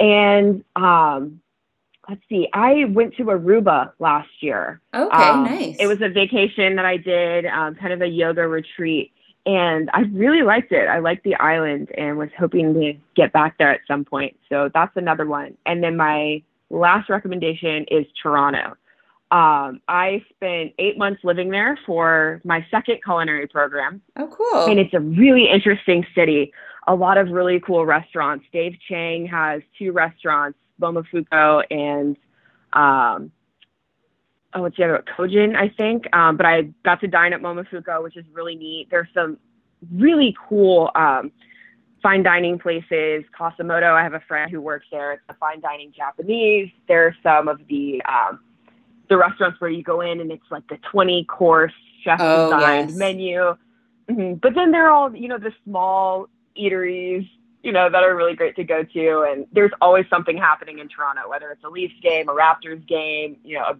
And 0.00 0.64
um, 0.76 1.40
let's 2.08 2.22
see, 2.28 2.48
I 2.52 2.84
went 2.86 3.16
to 3.16 3.24
Aruba 3.24 3.92
last 3.98 4.30
year. 4.40 4.80
Okay, 4.94 5.24
um, 5.24 5.44
nice. 5.44 5.76
It 5.78 5.86
was 5.86 6.00
a 6.02 6.08
vacation 6.08 6.76
that 6.76 6.84
I 6.84 6.96
did, 6.96 7.46
um, 7.46 7.74
kind 7.74 7.92
of 7.92 8.02
a 8.02 8.08
yoga 8.08 8.46
retreat. 8.46 9.12
And 9.44 9.90
I 9.92 10.02
really 10.12 10.42
liked 10.42 10.70
it. 10.70 10.88
I 10.88 11.00
liked 11.00 11.24
the 11.24 11.34
island 11.36 11.90
and 11.96 12.16
was 12.16 12.28
hoping 12.38 12.74
to 12.74 12.94
get 13.16 13.32
back 13.32 13.58
there 13.58 13.72
at 13.72 13.80
some 13.88 14.04
point. 14.04 14.36
So 14.48 14.70
that's 14.72 14.96
another 14.96 15.26
one. 15.26 15.56
And 15.66 15.82
then 15.82 15.96
my 15.96 16.42
last 16.70 17.08
recommendation 17.08 17.84
is 17.90 18.06
Toronto. 18.22 18.76
Um, 19.32 19.80
I 19.88 20.22
spent 20.34 20.74
eight 20.78 20.98
months 20.98 21.24
living 21.24 21.50
there 21.50 21.78
for 21.86 22.40
my 22.44 22.64
second 22.70 22.98
culinary 23.02 23.48
program. 23.48 24.02
Oh, 24.16 24.28
cool. 24.28 24.66
And 24.66 24.78
it's 24.78 24.92
a 24.92 25.00
really 25.00 25.48
interesting 25.48 26.04
city 26.14 26.52
a 26.86 26.94
lot 26.94 27.18
of 27.18 27.28
really 27.28 27.60
cool 27.60 27.86
restaurants. 27.86 28.44
Dave 28.52 28.76
Chang 28.88 29.26
has 29.26 29.62
two 29.78 29.92
restaurants, 29.92 30.58
Momofuku 30.80 31.62
and 31.70 32.16
um, 32.72 33.30
oh, 34.54 34.62
what's 34.62 34.76
the 34.76 34.84
other? 34.84 35.04
Kojin, 35.16 35.56
I 35.56 35.68
think. 35.68 36.14
Um, 36.14 36.36
but 36.36 36.46
I 36.46 36.62
got 36.84 37.00
to 37.00 37.06
dine 37.06 37.32
at 37.32 37.40
Momofuku, 37.40 38.02
which 38.02 38.16
is 38.16 38.24
really 38.32 38.54
neat. 38.54 38.88
There's 38.90 39.08
some 39.14 39.38
really 39.92 40.36
cool 40.48 40.90
um, 40.94 41.32
fine 42.02 42.22
dining 42.22 42.58
places. 42.58 43.24
Kasamoto, 43.38 43.92
I 43.92 44.02
have 44.02 44.14
a 44.14 44.22
friend 44.26 44.50
who 44.50 44.60
works 44.60 44.86
there. 44.90 45.12
It's 45.12 45.22
a 45.28 45.34
fine 45.34 45.60
dining 45.60 45.92
Japanese. 45.96 46.70
There 46.88 47.06
are 47.06 47.16
some 47.22 47.48
of 47.48 47.60
the 47.68 48.02
um, 48.08 48.40
the 49.08 49.16
restaurants 49.16 49.60
where 49.60 49.70
you 49.70 49.82
go 49.82 50.00
in 50.00 50.20
and 50.20 50.32
it's 50.32 50.50
like 50.50 50.66
the 50.68 50.78
20 50.90 51.24
course 51.24 51.72
chef 52.02 52.18
oh, 52.20 52.52
designed 52.52 52.90
yes. 52.90 52.98
menu. 52.98 53.56
Mm-hmm. 54.08 54.34
But 54.34 54.54
then 54.54 54.72
there 54.72 54.88
are 54.88 54.90
all, 54.90 55.14
you 55.14 55.28
know, 55.28 55.38
the 55.38 55.52
small 55.64 56.28
eateries, 56.58 57.28
you 57.62 57.72
know, 57.72 57.88
that 57.90 58.02
are 58.02 58.16
really 58.16 58.34
great 58.34 58.56
to 58.56 58.64
go 58.64 58.82
to. 58.82 59.26
And 59.30 59.46
there's 59.52 59.72
always 59.80 60.06
something 60.10 60.36
happening 60.36 60.78
in 60.78 60.88
Toronto, 60.88 61.28
whether 61.28 61.50
it's 61.50 61.64
a 61.64 61.68
Leafs 61.68 61.94
game, 62.02 62.28
a 62.28 62.32
Raptors 62.32 62.86
game, 62.86 63.36
you 63.44 63.58
know, 63.58 63.64
a 63.64 63.76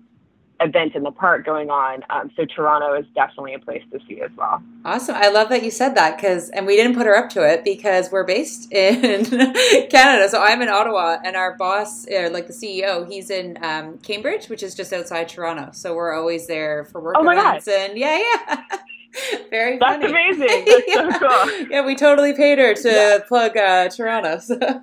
event 0.62 0.94
in 0.94 1.02
the 1.02 1.10
park 1.10 1.44
going 1.44 1.70
on. 1.70 2.02
Um, 2.10 2.30
so 2.36 2.44
Toronto 2.44 2.94
is 2.94 3.06
definitely 3.14 3.54
a 3.54 3.58
place 3.58 3.82
to 3.92 3.98
see 4.06 4.20
as 4.20 4.30
well. 4.36 4.62
Awesome. 4.84 5.16
I 5.16 5.28
love 5.28 5.48
that 5.50 5.62
you 5.62 5.70
said 5.70 5.94
that 5.96 6.16
because, 6.16 6.50
and 6.50 6.66
we 6.66 6.76
didn't 6.76 6.96
put 6.96 7.06
her 7.06 7.16
up 7.16 7.30
to 7.30 7.48
it 7.48 7.64
because 7.64 8.10
we're 8.10 8.24
based 8.24 8.72
in 8.72 9.24
Canada. 9.90 10.28
So 10.28 10.42
I'm 10.42 10.62
in 10.62 10.68
Ottawa 10.68 11.18
and 11.24 11.36
our 11.36 11.56
boss, 11.56 12.06
or 12.08 12.30
like 12.30 12.46
the 12.46 12.52
CEO, 12.52 13.08
he's 13.10 13.30
in 13.30 13.58
um, 13.62 13.98
Cambridge, 13.98 14.48
which 14.48 14.62
is 14.62 14.74
just 14.74 14.92
outside 14.92 15.28
Toronto. 15.28 15.70
So 15.72 15.94
we're 15.94 16.14
always 16.14 16.46
there 16.46 16.84
for 16.84 17.00
work 17.00 17.16
oh 17.18 17.28
events. 17.28 17.66
God. 17.66 17.74
And 17.74 17.98
yeah, 17.98 18.22
yeah. 18.48 18.62
Very 19.50 19.78
That's 19.78 20.02
funny. 20.02 20.06
amazing. 20.06 20.64
That's 20.66 20.84
yeah. 20.86 21.18
so 21.18 21.18
cool. 21.58 21.66
Yeah, 21.70 21.84
we 21.84 21.94
totally 21.94 22.32
paid 22.32 22.58
her 22.58 22.74
to 22.74 22.88
yeah. 22.88 23.18
plug 23.26 23.56
uh, 23.56 23.88
Toronto. 23.88 24.40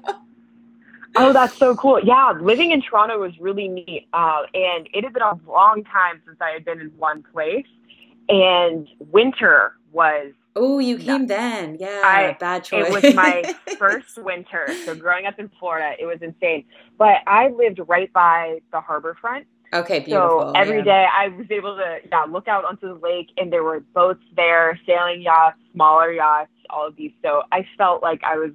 So. 1.12 1.26
Oh, 1.30 1.34
that's 1.34 1.58
so 1.58 1.76
cool. 1.76 2.00
Yeah, 2.04 2.34
living 2.40 2.70
in 2.70 2.84
Toronto 2.84 3.20
was 3.20 3.32
really 3.40 3.68
neat. 3.68 4.08
Uh, 4.14 4.44
and 4.54 4.88
it 4.94 5.04
had 5.04 5.12
been 5.12 5.24
a 5.24 5.40
long 5.48 5.84
time 5.84 6.22
since 6.24 6.38
I 6.40 6.52
had 6.52 6.64
been 6.64 6.80
in 6.80 6.90
one 7.00 7.24
place. 7.34 7.66
And 8.30 8.88
winter 9.00 9.74
was. 9.92 10.34
Oh, 10.56 10.78
you 10.78 11.00
came 11.00 11.26
nuts. 11.26 11.30
then. 11.30 11.78
Yeah, 11.80 12.02
I, 12.06 12.38
bad 12.40 12.64
choice. 12.64 12.94
It 12.94 13.04
was 13.04 13.16
my 13.16 13.56
first 13.80 14.20
winter. 14.20 14.68
So 14.86 14.94
growing 14.94 15.26
up 15.26 15.40
in 15.40 15.50
Florida, 15.60 15.96
it 16.00 16.06
was 16.06 16.22
insane. 16.22 16.66
But 17.00 17.18
I 17.26 17.48
lived 17.50 17.80
right 17.88 18.14
by 18.14 18.60
the 18.72 18.80
harbor 18.80 19.18
front. 19.20 19.48
Okay, 19.74 20.00
beautiful. 20.00 20.40
So 20.42 20.52
every 20.56 20.78
yeah. 20.78 20.84
day 20.84 21.06
I 21.16 21.28
was 21.30 21.46
able 21.52 21.76
to 21.76 21.98
yeah, 22.12 22.24
look 22.24 22.48
out 22.48 22.66
onto 22.66 22.88
the 22.88 23.00
lake 23.06 23.30
and 23.38 23.52
there 23.52 23.64
were 23.64 23.82
boats 23.94 24.24
there, 24.36 24.80
sailing 24.86 25.22
yachts, 25.22 25.60
smaller 25.74 26.12
yachts, 26.12 26.52
all 26.70 26.88
of 26.88 26.96
these. 26.96 27.12
So 27.24 27.44
I 27.52 27.66
felt 27.78 28.02
like 28.02 28.22
I 28.24 28.38
was 28.38 28.52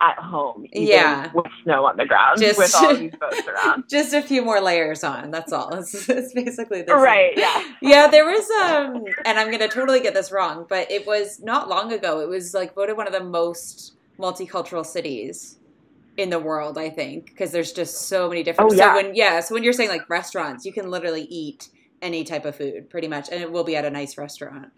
at 0.00 0.18
home, 0.18 0.66
yeah, 0.72 1.30
with 1.34 1.46
snow 1.62 1.86
on 1.86 1.96
the 1.96 2.04
ground, 2.04 2.40
just, 2.40 2.58
with 2.58 2.74
all 2.74 2.94
these 2.96 3.14
boats 3.14 3.46
around. 3.46 3.84
Just 3.88 4.12
a 4.12 4.22
few 4.22 4.42
more 4.42 4.60
layers 4.60 5.04
on. 5.04 5.30
That's 5.30 5.52
all. 5.52 5.74
It's, 5.78 6.08
it's 6.08 6.32
basically 6.32 6.82
the 6.82 6.94
right. 6.94 7.36
Yeah, 7.36 7.72
yeah. 7.82 8.06
There 8.08 8.24
was 8.24 8.48
um, 8.50 9.04
and 9.24 9.38
I'm 9.38 9.50
gonna 9.50 9.68
totally 9.68 10.00
get 10.00 10.14
this 10.14 10.32
wrong, 10.32 10.66
but 10.68 10.90
it 10.90 11.06
was 11.06 11.40
not 11.40 11.68
long 11.68 11.92
ago. 11.92 12.20
It 12.20 12.28
was 12.28 12.54
like 12.54 12.74
voted 12.74 12.96
one 12.96 13.06
of 13.06 13.12
the 13.12 13.22
most 13.22 13.94
multicultural 14.18 14.84
cities 14.84 15.58
in 16.16 16.30
the 16.30 16.38
world, 16.38 16.78
I 16.78 16.90
think, 16.90 17.26
because 17.26 17.50
there's 17.50 17.72
just 17.72 18.08
so 18.08 18.28
many 18.28 18.42
different. 18.42 18.72
Oh, 18.72 18.74
yeah. 18.74 18.92
So 18.92 19.02
when 19.02 19.14
yeah, 19.14 19.40
so 19.40 19.54
when 19.54 19.64
you're 19.64 19.72
saying 19.72 19.90
like 19.90 20.08
restaurants, 20.08 20.64
you 20.64 20.72
can 20.72 20.90
literally 20.90 21.22
eat 21.24 21.68
any 22.02 22.24
type 22.24 22.44
of 22.44 22.56
food 22.56 22.90
pretty 22.90 23.08
much, 23.08 23.28
and 23.30 23.40
it 23.40 23.50
will 23.50 23.64
be 23.64 23.76
at 23.76 23.84
a 23.84 23.90
nice 23.90 24.16
restaurant. 24.16 24.70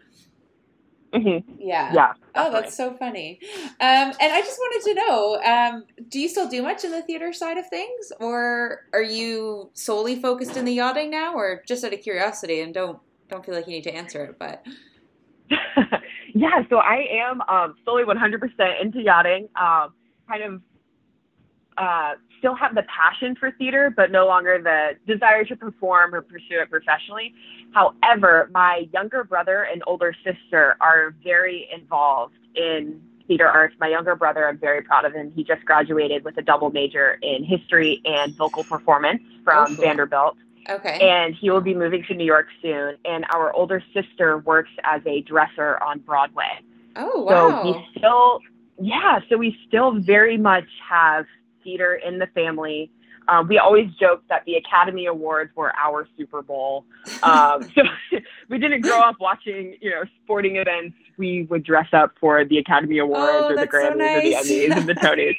Mm-hmm. 1.13 1.55
Yeah. 1.59 1.93
Yeah. 1.95 2.13
Oh, 2.35 2.51
that's 2.51 2.77
so 2.77 2.93
funny. 2.95 3.39
Um, 3.65 3.77
and 3.81 4.17
I 4.21 4.41
just 4.41 4.59
wanted 4.59 4.89
to 4.89 4.95
know, 4.95 5.43
um, 5.43 5.85
do 6.09 6.19
you 6.19 6.29
still 6.29 6.49
do 6.49 6.63
much 6.63 6.85
in 6.85 6.91
the 6.91 7.03
theater 7.03 7.33
side 7.33 7.57
of 7.59 7.67
things, 7.69 8.13
or 8.21 8.83
are 8.93 9.03
you 9.03 9.71
solely 9.73 10.21
focused 10.21 10.57
in 10.57 10.65
the 10.65 10.73
yachting 10.73 11.11
now, 11.11 11.35
or 11.35 11.63
just 11.67 11.85
out 11.85 11.93
of 11.93 12.01
curiosity? 12.01 12.61
And 12.61 12.75
don't 12.75 12.99
don't 13.29 13.45
feel 13.45 13.55
like 13.55 13.67
you 13.67 13.73
need 13.73 13.85
to 13.85 13.95
answer 13.95 14.25
it, 14.25 14.39
but. 14.39 14.65
yeah, 16.35 16.63
so 16.69 16.79
I 16.79 17.07
am 17.25 17.41
um, 17.43 17.77
solely 17.85 18.03
100% 18.05 18.83
into 18.83 19.01
yachting. 19.01 19.49
Um, 19.61 19.95
kind 20.29 20.43
of 20.43 20.61
uh, 21.79 22.15
still 22.39 22.55
have 22.55 22.75
the 22.75 22.85
passion 22.85 23.35
for 23.37 23.51
theater, 23.53 23.93
but 23.95 24.11
no 24.11 24.27
longer 24.27 24.61
the 24.63 24.93
desire 25.13 25.45
to 25.45 25.57
perform 25.57 26.15
or 26.15 26.23
pursue 26.23 26.61
it 26.61 26.71
professionally. 26.71 27.35
However, 27.73 28.51
my 28.53 28.89
younger 28.93 29.25
brother 29.25 29.67
and 29.71 29.83
older 29.87 30.15
sister 30.25 30.77
are 30.81 31.15
very 31.23 31.69
involved 31.75 32.35
in 32.55 33.01
theater 33.27 33.49
arts. 33.49 33.75
My 33.81 33.89
younger 33.89 34.15
brother, 34.15 34.49
I'm 34.49 34.59
very 34.59 34.83
proud 34.83 35.05
of 35.05 35.13
him. 35.13 35.33
He 35.35 35.45
just 35.45 35.65
graduated 35.65 36.25
with 36.25 36.37
a 36.39 36.43
double 36.43 36.71
major 36.71 37.19
in 37.23 37.45
history 37.45 38.01
and 38.05 38.35
vocal 38.37 38.65
performance 38.65 39.23
from 39.45 39.73
oh. 39.73 39.81
Vanderbilt. 39.81 40.37
Okay. 40.69 40.99
And 41.01 41.35
he 41.35 41.51
will 41.51 41.61
be 41.61 41.75
moving 41.75 42.05
to 42.09 42.15
New 42.15 42.25
York 42.25 42.47
soon. 42.61 42.97
And 43.05 43.25
our 43.33 43.53
older 43.53 43.83
sister 43.95 44.39
works 44.39 44.71
as 44.85 45.01
a 45.07 45.21
dresser 45.23 45.81
on 45.83 46.01
Broadway. 46.01 46.61
Oh, 46.97 47.23
wow. 47.23 47.63
So 47.63 47.71
we 47.71 47.87
still, 47.97 48.41
yeah, 48.81 49.21
so 49.29 49.37
we 49.37 49.57
still 49.69 50.01
very 50.01 50.37
much 50.37 50.67
have 50.89 51.27
theater 51.67 52.01
in 52.07 52.19
the 52.19 52.29
family. 52.29 52.91
Um, 53.29 53.49
we 53.49 53.59
always 53.59 53.89
joked 53.99 54.29
that 54.29 54.45
the 54.47 54.55
Academy 54.55 55.07
Awards 55.07 55.51
were 55.57 55.73
our 55.77 56.07
Super 56.17 56.43
Bowl. 56.43 56.85
Um, 57.23 57.63
so 57.75 57.83
we 58.49 58.59
didn't 58.59 58.83
grow 58.83 59.01
up 59.01 59.17
watching, 59.21 59.77
you 59.81 59.91
know, 59.91 60.05
sporting 60.23 60.57
events. 60.57 60.97
We 61.19 61.43
would 61.51 61.65
dress 61.65 61.89
up 61.93 62.15
for 62.21 62.45
the 62.45 62.59
Academy 62.59 62.99
Awards 62.99 63.47
oh, 63.47 63.51
or 63.51 63.57
the 63.57 63.67
Grammys 63.67 63.93
so 63.93 63.97
nice. 63.97 64.45
or 64.45 64.45
the 64.45 64.69
Emmys 64.69 64.77
and 64.77 64.89
the 64.89 64.95
Tonys. 65.03 65.37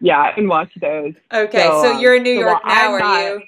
yeah, 0.00 0.32
and 0.36 0.48
watch 0.48 0.72
those. 0.80 1.12
Okay, 1.32 1.62
so, 1.62 1.82
so 1.82 1.98
you're 1.98 2.16
in 2.16 2.22
New 2.22 2.38
York 2.38 2.60
so 2.62 2.68
now. 2.68 2.92
Are 2.92 2.98
not, 2.98 3.20
you? 3.20 3.42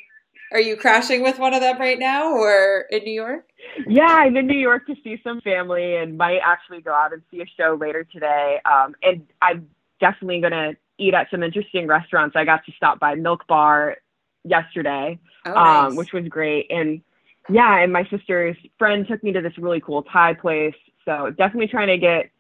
Are 0.53 0.61
you 0.61 0.77
crashing 0.77 1.23
with 1.23 1.38
one 1.38 1.55
of 1.55 1.61
them 1.61 1.79
right 1.79 1.99
now, 1.99 2.33
or 2.33 2.87
in 2.91 3.05
New 3.05 3.12
York? 3.12 3.49
Yeah, 3.87 4.07
I'm 4.07 4.37
in 4.37 4.47
New 4.47 4.59
York 4.59 4.87
to 4.87 4.95
see 5.05 5.21
some 5.23 5.41
family, 5.41 5.97
and 5.97 6.17
might 6.17 6.41
actually 6.45 6.81
go 6.81 6.93
out 6.93 7.12
and 7.12 7.23
see 7.31 7.41
a 7.41 7.47
show 7.57 7.77
later 7.79 8.05
today. 8.05 8.59
Um, 8.64 8.95
and 9.03 9.27
I'm 9.43 9.69
definitely 10.01 10.41
gonna 10.41 10.73
eat 10.99 11.15
at 11.15 11.31
some 11.31 11.43
interesting 11.43 11.87
restaurants. 11.87 12.37
I 12.37 12.45
got 12.45 12.65
to 12.67 12.73
stop 12.73 12.99
by 12.99 13.15
Milk 13.15 13.47
Bar 13.47 13.97
yesterday, 14.45 15.19
oh, 15.47 15.53
nice. 15.53 15.91
um, 15.91 15.97
which 15.97 16.13
was 16.13 16.27
great. 16.29 16.67
And 16.71 17.01
yeah, 17.49 17.79
and 17.79 17.93
my 17.93 18.07
sister's 18.11 18.57
friend 18.79 19.07
took 19.07 19.23
me 19.23 19.33
to 19.33 19.41
this 19.41 19.57
really 19.59 19.81
cool 19.81 20.03
Thai 20.03 20.35
place. 20.35 20.75
So 21.05 21.31
definitely 21.31 21.69
trying 21.69 21.89
to 21.89 21.99
get 21.99 22.31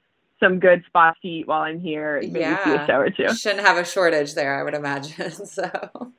some 0.40 0.60
good 0.60 0.84
spots 0.86 1.18
to 1.22 1.28
eat 1.28 1.48
while 1.48 1.62
I'm 1.62 1.80
here. 1.80 2.20
Maybe 2.22 2.40
yeah. 2.40 2.64
see 2.64 2.74
a 2.74 2.86
show 2.86 2.98
or 2.98 3.10
two. 3.10 3.34
Shouldn't 3.34 3.66
have 3.66 3.76
a 3.76 3.84
shortage 3.84 4.34
there, 4.34 4.60
I 4.60 4.62
would 4.62 4.74
imagine. 4.74 5.32
So 5.46 6.12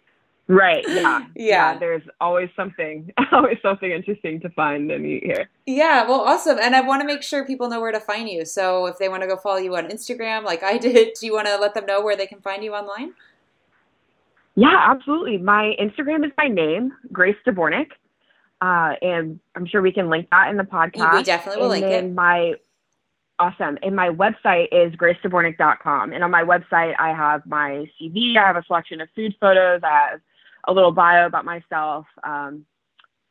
Right. 0.50 0.84
Yeah. 0.88 0.96
yeah. 1.02 1.24
yeah. 1.36 1.78
There's 1.78 2.02
always 2.20 2.50
something, 2.56 3.14
always 3.32 3.58
something 3.62 3.92
interesting 3.92 4.42
to 4.42 4.50
find 4.50 4.92
and 4.92 5.06
eat 5.06 5.24
here. 5.24 5.48
Yeah. 5.68 6.08
Well, 6.08 6.22
awesome. 6.22 6.58
And 6.60 6.76
I 6.76 6.82
want 6.82 7.02
to 7.02 7.08
make 7.08 7.22
sure 7.22 7.46
people 7.46 7.70
know 7.70 7.80
where 7.80 7.92
to 7.92 8.00
find 8.00 8.28
you. 8.28 8.44
So 8.46 8.88
if 8.88 8.98
they 8.98 9.08
want 9.08 9.22
to 9.22 9.28
go 9.28 9.38
follow 9.38 9.60
you 9.60 9.76
on 9.76 9.88
Instagram, 9.90 10.44
like 10.44 10.64
I 10.64 10.78
did, 10.80 11.14
do 11.20 11.26
you 11.26 11.34
want 11.34 11.48
to 11.48 11.58
let 11.58 11.76
them 11.76 11.86
know 11.86 12.02
where 12.02 12.18
they 12.18 12.26
can 12.26 12.42
find 12.42 12.64
you 12.64 12.74
online? 12.74 13.14
Yeah, 14.56 14.76
absolutely. 14.90 15.38
My 15.38 15.76
Instagram 15.80 16.26
is 16.26 16.32
my 16.38 16.48
name, 16.48 16.92
Grace 17.14 17.38
Dvornik. 17.48 17.92
Uh, 18.62 18.96
and 19.02 19.40
I'm 19.56 19.66
sure 19.68 19.82
we 19.82 19.94
can 19.94 20.10
link 20.10 20.28
that 20.32 20.50
in 20.50 20.58
the 20.58 20.64
podcast. 20.64 21.14
We 21.14 21.24
definitely 21.24 21.62
will 21.62 21.72
and 21.72 21.82
link 21.82 21.94
it. 21.94 22.14
My 22.14 22.56
awesome. 23.38 23.78
And 23.84 23.96
my 23.96 24.10
website 24.10 24.68
is 24.72 24.94
gracedvornik.com. 24.96 26.12
And 26.12 26.24
on 26.24 26.32
my 26.32 26.44
website, 26.44 26.94
I 27.00 27.10
have 27.10 27.46
my 27.46 27.86
CV. 28.02 28.36
I 28.36 28.46
have 28.48 28.58
a 28.58 28.64
selection 28.66 29.00
of 29.00 29.08
food 29.16 29.34
photos. 29.40 29.80
I 29.84 30.10
have 30.12 30.22
a 30.68 30.74
little 30.74 30.92
bio 30.92 31.26
about 31.26 31.46
myself, 31.46 32.06
um, 32.24 32.66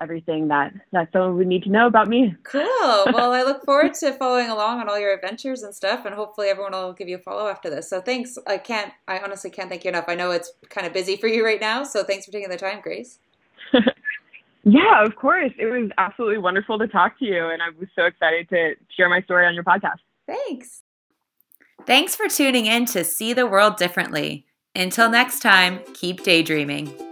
everything 0.00 0.48
that 0.48 0.72
that 0.92 1.08
someone 1.12 1.36
would 1.36 1.46
need 1.46 1.62
to 1.64 1.70
know 1.70 1.86
about 1.86 2.08
me. 2.08 2.34
Cool. 2.44 2.64
Well, 3.12 3.32
I 3.32 3.42
look 3.42 3.64
forward 3.64 3.94
to 3.94 4.12
following 4.12 4.48
along 4.48 4.80
on 4.80 4.88
all 4.88 4.98
your 4.98 5.12
adventures 5.12 5.62
and 5.62 5.74
stuff, 5.74 6.04
and 6.04 6.14
hopefully 6.14 6.48
everyone 6.48 6.72
will 6.72 6.92
give 6.92 7.08
you 7.08 7.16
a 7.16 7.20
follow 7.20 7.48
after 7.48 7.68
this. 7.68 7.88
So 7.88 8.00
thanks. 8.00 8.38
I 8.46 8.58
can't. 8.58 8.92
I 9.08 9.18
honestly 9.18 9.50
can't 9.50 9.68
thank 9.68 9.84
you 9.84 9.88
enough. 9.88 10.04
I 10.08 10.14
know 10.14 10.30
it's 10.30 10.52
kind 10.68 10.86
of 10.86 10.92
busy 10.92 11.16
for 11.16 11.26
you 11.26 11.44
right 11.44 11.60
now, 11.60 11.82
so 11.82 12.04
thanks 12.04 12.26
for 12.26 12.32
taking 12.32 12.50
the 12.50 12.56
time, 12.56 12.80
Grace. 12.80 13.18
yeah, 14.64 15.04
of 15.04 15.16
course. 15.16 15.52
It 15.58 15.66
was 15.66 15.90
absolutely 15.98 16.38
wonderful 16.38 16.78
to 16.78 16.86
talk 16.86 17.18
to 17.18 17.24
you, 17.24 17.48
and 17.48 17.62
I 17.62 17.70
was 17.78 17.88
so 17.96 18.04
excited 18.04 18.48
to 18.50 18.74
share 18.96 19.08
my 19.08 19.22
story 19.22 19.46
on 19.46 19.54
your 19.54 19.64
podcast. 19.64 19.98
Thanks. 20.26 20.82
Thanks 21.86 22.14
for 22.14 22.28
tuning 22.28 22.66
in 22.66 22.84
to 22.86 23.04
See 23.04 23.32
the 23.32 23.46
World 23.46 23.76
Differently. 23.76 24.44
Until 24.74 25.10
next 25.10 25.40
time, 25.40 25.80
keep 25.94 26.22
daydreaming. 26.22 27.07